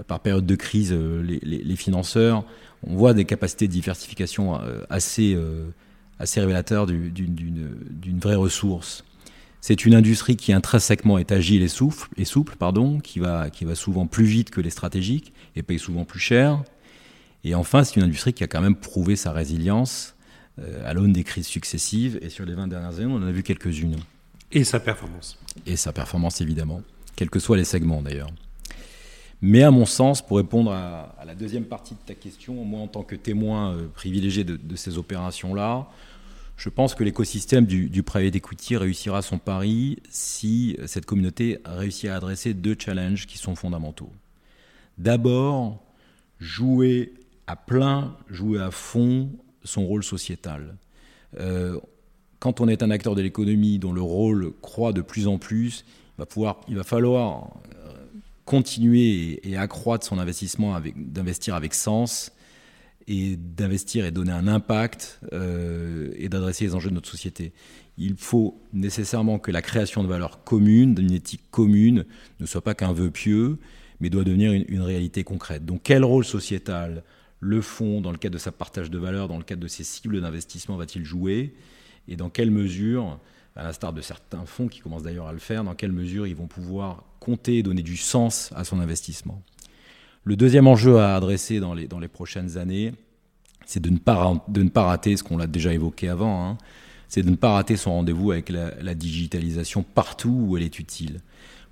par 0.07 0.19
période 0.19 0.45
de 0.45 0.55
crise 0.55 0.91
euh, 0.93 1.21
les, 1.23 1.39
les, 1.39 1.75
financeurs. 1.75 2.43
On 2.85 2.95
voit 2.95 3.13
des 3.13 3.25
capacités 3.25 3.67
de 3.67 3.73
diversification 3.73 4.59
euh, 4.59 4.83
assez, 4.89 5.33
euh, 5.33 5.69
assez 6.19 6.39
révélateurs 6.39 6.85
d'une 6.85 8.19
vraie 8.19 8.35
ressource. 8.35 9.03
C'est 9.61 9.85
une 9.85 9.93
industrie 9.93 10.37
qui 10.37 10.53
intrinsèquement 10.53 11.17
est 11.17 11.31
agile 11.31 11.61
et 11.61 11.67
souple, 11.67 12.07
et 12.17 12.25
souple 12.25 12.55
pardon, 12.57 12.99
qui, 12.99 13.19
va, 13.19 13.49
qui 13.49 13.65
va 13.65 13.75
souvent 13.75 14.07
plus 14.07 14.25
vite 14.25 14.51
que 14.51 14.61
les 14.61 14.69
stratégiques 14.69 15.33
et 15.55 15.63
paye 15.63 15.79
souvent 15.79 16.05
plus 16.05 16.19
cher. 16.19 16.63
Et 17.43 17.55
enfin, 17.55 17.83
c'est 17.83 17.97
une 17.97 18.03
industrie 18.03 18.33
qui 18.33 18.43
a 18.43 18.47
quand 18.47 18.61
même 18.61 18.75
prouvé 18.75 19.15
sa 19.15 19.31
résilience 19.31 20.15
euh, 20.59 20.89
à 20.89 20.93
l'aune 20.93 21.13
des 21.13 21.23
crises 21.23 21.47
successives. 21.47 22.19
Et 22.21 22.29
sur 22.29 22.45
les 22.45 22.53
20 22.53 22.67
dernières 22.67 22.99
années, 22.99 23.11
on 23.11 23.17
en 23.17 23.23
a 23.23 23.31
vu 23.31 23.43
quelques-unes. 23.43 23.97
Et 24.51 24.63
sa 24.63 24.79
performance. 24.79 25.37
Et 25.65 25.75
sa 25.75 25.91
performance, 25.91 26.41
évidemment, 26.41 26.81
quels 27.15 27.29
que 27.29 27.39
soient 27.39 27.57
les 27.57 27.65
segments 27.65 28.01
d'ailleurs. 28.01 28.31
Mais 29.41 29.63
à 29.63 29.71
mon 29.71 29.85
sens, 29.85 30.25
pour 30.25 30.37
répondre 30.37 30.71
à, 30.71 31.15
à, 31.19 31.25
la 31.25 31.35
deuxième 31.35 31.63
partie 31.63 31.93
de 31.93 31.99
ta 32.05 32.13
question, 32.13 32.53
moi 32.65 32.81
en 32.81 32.87
tant 32.87 33.03
que 33.03 33.15
témoin 33.15 33.73
euh, 33.73 33.87
privilégié 33.93 34.43
de, 34.43 34.57
de 34.57 34.75
ces 34.75 34.97
opérations-là, 34.97 35.87
je 36.59 36.67
pense 36.67 36.93
que 36.93 37.05
l'écosystème 37.05 37.65
du, 37.65 37.89
du 37.89 38.03
private 38.03 38.35
equity 38.35 38.75
réussira 38.75 39.21
son 39.21 39.37
pari 39.37 39.99
si 40.09 40.75
cette 40.87 41.05
communauté 41.05 41.59
réussit 41.63 42.09
à 42.09 42.17
adresser 42.17 42.53
deux 42.53 42.75
challenges 42.77 43.27
qui 43.27 43.37
sont 43.37 43.55
fondamentaux. 43.55 44.11
D'abord, 44.97 45.81
jouer 46.37 47.13
à 47.47 47.55
plein, 47.55 48.13
jouer 48.29 48.59
à 48.59 48.71
fond 48.71 49.29
son 49.63 49.85
rôle 49.85 50.03
sociétal. 50.03 50.75
Euh, 51.39 51.79
quand 52.39 52.59
on 52.59 52.67
est 52.67 52.83
un 52.83 52.91
acteur 52.91 53.15
de 53.15 53.21
l'économie 53.21 53.79
dont 53.79 53.93
le 53.93 54.01
rôle 54.01 54.51
croît 54.61 54.91
de 54.91 55.01
plus 55.01 55.27
en 55.27 55.37
plus, 55.37 55.85
il 56.67 56.75
va, 56.75 56.83
falloir 56.83 57.53
euh, 57.73 57.93
continuer 58.43 59.39
et, 59.49 59.55
accroître 59.55 60.05
son 60.05 60.19
investissement, 60.19 60.77
d'investir 60.97 61.55
avec 61.55 61.73
sens 61.73 62.33
et 63.09 63.37
d'investir 63.37 64.05
et 64.05 64.11
donner 64.11 64.31
un 64.31 64.47
impact 64.47 65.19
euh, 65.33 66.11
et 66.15 66.29
d'adresser 66.29 66.65
les 66.65 66.75
enjeux 66.75 66.91
de 66.91 66.95
notre 66.95 67.09
société. 67.09 67.53
Il 67.97 68.15
faut 68.15 68.61
nécessairement 68.71 69.39
que 69.39 69.51
la 69.51 69.63
création 69.63 70.03
de 70.03 70.07
valeurs 70.07 70.43
communes, 70.43 70.93
d'une 70.93 71.11
éthique 71.11 71.49
commune, 71.49 72.05
ne 72.39 72.45
soit 72.45 72.61
pas 72.61 72.75
qu'un 72.75 72.93
vœu 72.93 73.09
pieux, 73.09 73.57
mais 73.99 74.11
doit 74.11 74.23
devenir 74.23 74.53
une, 74.53 74.63
une, 74.69 74.81
réalité 74.81 75.23
concrète. 75.23 75.65
Donc 75.65 75.81
quel 75.83 76.05
rôle 76.05 76.23
sociétal 76.23 77.03
le 77.39 77.61
fonds, 77.61 77.99
dans 77.99 78.11
le 78.11 78.17
cadre 78.17 78.35
de 78.35 78.39
sa 78.39 78.51
partage 78.51 78.91
de 78.91 78.99
valeurs, 78.99 79.27
dans 79.27 79.37
le 79.37 79.43
cadre 79.43 79.61
de 79.61 79.67
ses 79.67 79.83
cibles 79.83 80.21
d'investissement, 80.21 80.77
va-t-il 80.77 81.03
jouer? 81.03 81.55
Et 82.07 82.15
dans 82.15 82.29
quelle 82.29 82.51
mesure, 82.51 83.19
à 83.55 83.63
l'instar 83.63 83.91
de 83.91 84.01
certains 84.01 84.45
fonds 84.45 84.67
qui 84.67 84.81
commencent 84.81 85.03
d'ailleurs 85.03 85.27
à 85.27 85.33
le 85.33 85.39
faire, 85.39 85.63
dans 85.63 85.75
quelle 85.75 85.91
mesure 85.91 86.27
ils 86.27 86.35
vont 86.35 86.47
pouvoir 86.47 87.05
compter 87.19 87.57
et 87.57 87.63
donner 87.63 87.81
du 87.81 87.97
sens 87.97 88.51
à 88.55 88.63
son 88.63 88.79
investissement? 88.79 89.41
Le 90.23 90.35
deuxième 90.35 90.67
enjeu 90.67 90.97
à 90.99 91.15
adresser 91.15 91.59
dans 91.59 91.73
les, 91.73 92.07
prochaines 92.07 92.57
années, 92.57 92.93
c'est 93.65 93.81
de, 93.81 93.89
ne 93.89 93.97
pas, 93.97 94.83
rater 94.83 95.17
ce 95.17 95.23
qu'on 95.23 95.37
l'a 95.37 95.47
déjà 95.47 95.73
évoqué 95.73 96.09
avant, 96.09 96.45
hein, 96.45 96.57
c'est 97.07 97.23
de 97.23 97.29
ne 97.29 97.35
pas 97.35 97.53
rater 97.53 97.77
son 97.77 97.91
rendez-vous 97.91 98.31
avec 98.31 98.49
la, 98.49 98.71
la, 98.81 98.93
digitalisation 98.95 99.83
partout 99.83 100.45
où 100.47 100.57
elle 100.57 100.63
est 100.63 100.79
utile. 100.79 101.21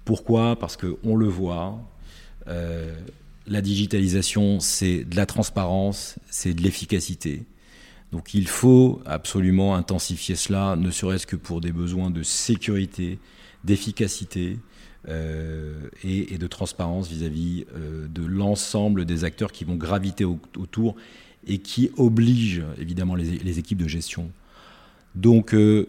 Pourquoi? 0.06 0.58
Parce 0.58 0.78
qu'on 0.78 1.16
le 1.16 1.28
voit, 1.28 1.80
euh, 2.48 2.96
la 3.46 3.62
digitalisation, 3.62 4.60
c'est 4.60 5.04
de 5.04 5.16
la 5.16 5.26
transparence, 5.26 6.16
c'est 6.30 6.54
de 6.54 6.62
l'efficacité. 6.62 7.46
Donc 8.12 8.34
il 8.34 8.48
faut 8.48 9.02
absolument 9.06 9.76
intensifier 9.76 10.36
cela, 10.36 10.76
ne 10.76 10.92
serait-ce 10.92 11.28
que 11.28 11.36
pour 11.36 11.62
des 11.62 11.72
besoins 11.72 12.10
de 12.10 12.24
sécurité, 12.24 13.20
d'efficacité, 13.64 14.60
euh, 15.10 15.90
et, 16.04 16.38
de 16.38 16.48
transparence 16.48 17.08
vis-à-vis 17.10 17.62
-vis, 17.62 17.66
euh, 17.76 18.08
de 18.08 18.26
l'ensemble 18.26 19.06
des 19.06 19.24
acteurs 19.24 19.52
qui 19.52 19.64
vont 19.64 19.76
graviter 19.76 20.26
au, 20.26 20.40
autour 20.58 20.96
et 21.48 21.60
qui 21.60 21.92
obligent 21.98 22.64
évidemment 22.78 23.16
les, 23.16 23.40
les 23.40 23.60
équipes 23.60 23.78
de 23.78 23.88
gestion. 23.88 24.30
Donc 25.16 25.54
euh, 25.54 25.88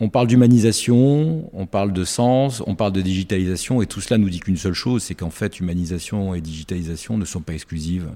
on 0.00 0.08
parle 0.08 0.28
d'humanisation, 0.28 1.50
on 1.52 1.66
parle 1.66 1.92
de 1.92 2.04
sens, 2.04 2.62
on 2.66 2.74
parle 2.74 2.92
de 2.92 3.02
digitalisation, 3.02 3.82
et 3.82 3.86
tout 3.86 4.00
cela 4.00 4.16
nous 4.16 4.30
dit 4.30 4.40
qu'une 4.40 4.56
seule 4.56 4.72
chose, 4.74 5.02
c'est 5.02 5.14
qu'en 5.14 5.30
fait, 5.30 5.60
humanisation 5.60 6.34
et 6.34 6.40
digitalisation 6.40 7.18
ne 7.18 7.24
sont 7.26 7.42
pas 7.42 7.52
exclusives 7.52 8.08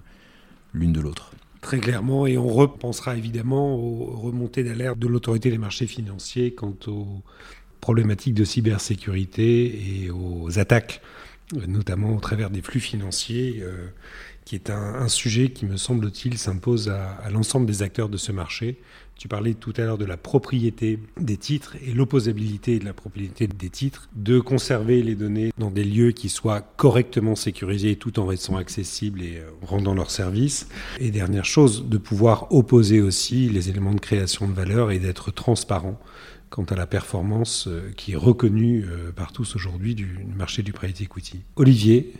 l'une 0.72 0.92
de 0.92 1.00
l'autre. 1.00 1.32
Très 1.60 1.78
clairement, 1.78 2.26
et 2.26 2.38
on 2.38 2.48
repensera 2.48 3.16
évidemment 3.16 3.74
aux 3.74 4.16
remontées 4.16 4.64
d'alerte 4.64 4.98
de 4.98 5.06
l'autorité 5.08 5.50
des 5.50 5.58
marchés 5.58 5.86
financiers 5.86 6.54
quant 6.54 6.76
aux 6.86 7.22
problématiques 7.84 8.32
de 8.32 8.44
cybersécurité 8.44 10.04
et 10.04 10.10
aux 10.10 10.58
attaques, 10.58 11.02
notamment 11.68 12.16
au 12.16 12.18
travers 12.18 12.48
des 12.48 12.62
flux 12.62 12.80
financiers, 12.80 13.58
euh, 13.60 13.88
qui 14.46 14.54
est 14.54 14.70
un, 14.70 15.06
sujet 15.08 15.50
qui, 15.50 15.66
me 15.66 15.76
semble-t-il, 15.76 16.38
s'impose 16.38 16.88
à, 16.88 17.10
à 17.22 17.28
l'ensemble 17.28 17.66
des 17.66 17.82
acteurs 17.82 18.08
de 18.08 18.16
ce 18.16 18.32
marché, 18.32 18.78
Tu 19.18 19.28
parlais 19.28 19.52
tout 19.52 19.74
à 19.76 19.82
l'heure 19.82 19.98
de 19.98 20.06
la 20.06 20.16
propriété 20.16 20.98
des 21.20 21.36
titres 21.36 21.76
et 21.86 21.92
l'opposabilité 21.92 22.78
de 22.78 22.86
la 22.86 22.94
propriété 22.94 23.46
des 23.48 23.68
titres, 23.68 24.08
de 24.14 24.40
conserver 24.40 25.02
les 25.02 25.14
données 25.14 25.52
dans 25.58 25.70
des 25.70 25.84
lieux 25.84 26.12
qui 26.12 26.30
soient 26.30 26.62
correctement 26.62 27.36
sécurisés 27.36 27.96
tout 27.96 28.18
en 28.18 28.24
restant 28.24 28.56
accessibles 28.56 29.20
et 29.22 29.36
euh, 29.36 29.50
rendant 29.60 29.94
leur 29.94 30.10
service. 30.10 30.68
Et 31.00 31.10
dernière 31.10 31.44
chose, 31.44 31.86
de 31.86 31.98
pouvoir 31.98 32.50
opposer 32.50 33.02
aussi 33.02 33.50
les 33.50 33.68
éléments 33.68 33.94
de 33.94 34.00
création 34.00 34.48
de 34.48 34.54
valeur 34.54 34.90
et 34.90 34.98
d'être 34.98 35.30
transparent 35.30 36.00
quant 36.54 36.62
à 36.62 36.76
la 36.76 36.86
performance 36.86 37.66
euh, 37.66 37.90
qui 37.96 38.12
est 38.12 38.16
reconnue 38.16 38.84
euh, 38.88 39.10
par 39.10 39.32
tous 39.32 39.56
aujourd'hui 39.56 39.96
du 39.96 40.24
marché 40.36 40.62
du 40.62 40.72
private 40.72 41.00
equity. 41.00 41.42
Olivier, 41.56 42.12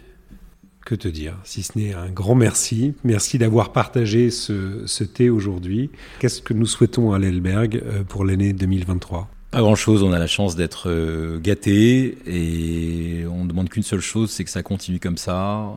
que 0.85 0.97
te 0.97 1.07
dire 1.07 1.39
Si 1.45 1.63
ce 1.63 1.79
n'est 1.79 1.95
un 1.95 2.11
grand 2.11 2.35
merci. 2.35 2.95
Merci 3.05 3.39
d'avoir 3.39 3.71
partagé 3.71 4.33
ce, 4.33 5.05
thé 5.05 5.31
aujourd'hui. 5.31 5.89
Qu'est-ce 6.19 6.43
que 6.43 6.53
nous 6.53 6.67
souhaitons 6.67 7.13
à 7.13 7.21
l'Elberg 7.21 7.81
euh, 7.85 8.03
pour 8.03 8.25
l'année 8.25 8.53
2023 8.53 9.31
pas 9.53 9.61
grand 9.61 9.77
chose, 9.77 10.03
on 10.03 10.13
a 10.13 10.19
la 10.19 10.27
chance 10.27 10.57
d'être 10.57 11.39
gâté 11.39 12.19
et 12.27 13.25
on 13.29 13.45
ne 13.45 13.49
demande 13.49 13.69
qu'une 13.69 13.85
seule 13.85 14.01
chose, 14.01 14.33
c'est 14.33 14.43
que 14.43 14.51
ça 14.51 14.65
continue 14.65 14.99
comme 14.99 15.17
ça. 15.17 15.77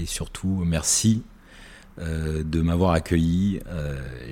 Et 0.00 0.06
surtout, 0.06 0.62
merci 0.64 1.22
de 1.98 2.60
m'avoir 2.60 2.92
accueilli. 2.92 3.60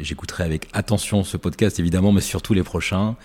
J'écouterai 0.00 0.44
avec 0.44 0.68
attention 0.72 1.24
ce 1.24 1.36
podcast 1.36 1.78
évidemment, 1.80 2.12
mais 2.12 2.20
surtout 2.20 2.54
les 2.54 2.62
prochains. 2.62 3.16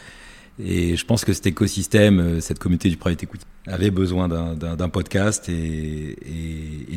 Et 0.60 0.96
je 0.96 1.06
pense 1.06 1.26
que 1.26 1.34
cet 1.34 1.48
écosystème, 1.48 2.20
euh, 2.20 2.42
cette 2.42 2.60
communauté 2.60 2.90
du 2.90 2.98
private 2.98 3.24
equity 3.24 3.46
avait 3.68 3.92
besoin 3.92 4.28
d'un 4.28 4.90
podcast 4.90 5.50
et, 5.50 6.18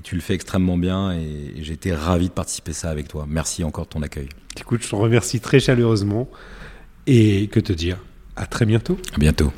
tu 0.03 0.15
le 0.17 0.21
fais 0.21 0.35
extrêmement 0.35 0.77
bien 0.77 1.13
et, 1.13 1.63
j'étais 1.63 1.95
ravi 1.95 2.29
de 2.29 2.33
participer 2.33 2.73
à 2.73 2.75
ça 2.75 2.91
avec 2.91 3.09
toi. 3.09 3.27
Merci 3.29 3.65
encore 3.65 3.85
de 3.85 3.91
ton 3.91 4.03
accueil. 4.03 4.29
Écoute, 4.59 4.83
je 4.83 4.91
te 4.91 4.95
remercie 4.95 5.41
très 5.41 5.61
chaleureusement 5.61 6.29
et 7.07 7.49
que 7.49 7.61
te 7.61 7.73
dire 7.73 7.99
À 8.37 8.47
très 8.47 8.67
bientôt. 8.67 8.99
À 9.15 9.19
bientôt. 9.19 9.53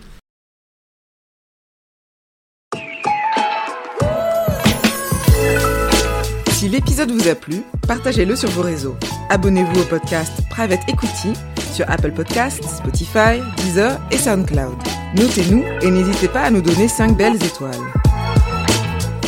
Si 6.67 6.73
l'épisode 6.73 7.13
vous 7.13 7.29
a 7.29 7.37
plu, 7.37 7.63
partagez-le 7.87 8.35
sur 8.35 8.49
vos 8.49 8.63
réseaux. 8.63 8.97
Abonnez-vous 9.31 9.83
au 9.83 9.85
podcast 9.85 10.33
Private 10.51 10.81
Equity 10.89 11.33
sur 11.73 11.89
Apple 11.89 12.11
Podcasts, 12.11 12.65
Spotify, 12.65 13.41
Deezer 13.59 14.01
et 14.11 14.19
SoundCloud. 14.19 14.75
Notez-nous 15.15 15.63
et 15.83 15.91
n'hésitez 15.93 16.27
pas 16.27 16.41
à 16.41 16.51
nous 16.51 16.63
donner 16.63 16.89
5 16.89 17.17
belles 17.17 17.37
étoiles. 17.37 17.71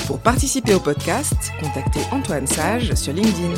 Pour 0.09 0.19
participer 0.19 0.75
au 0.75 0.81
podcast, 0.81 1.53
contactez 1.61 2.01
Antoine 2.11 2.49
Sage 2.49 2.93
sur 2.95 3.13
LinkedIn. 3.13 3.55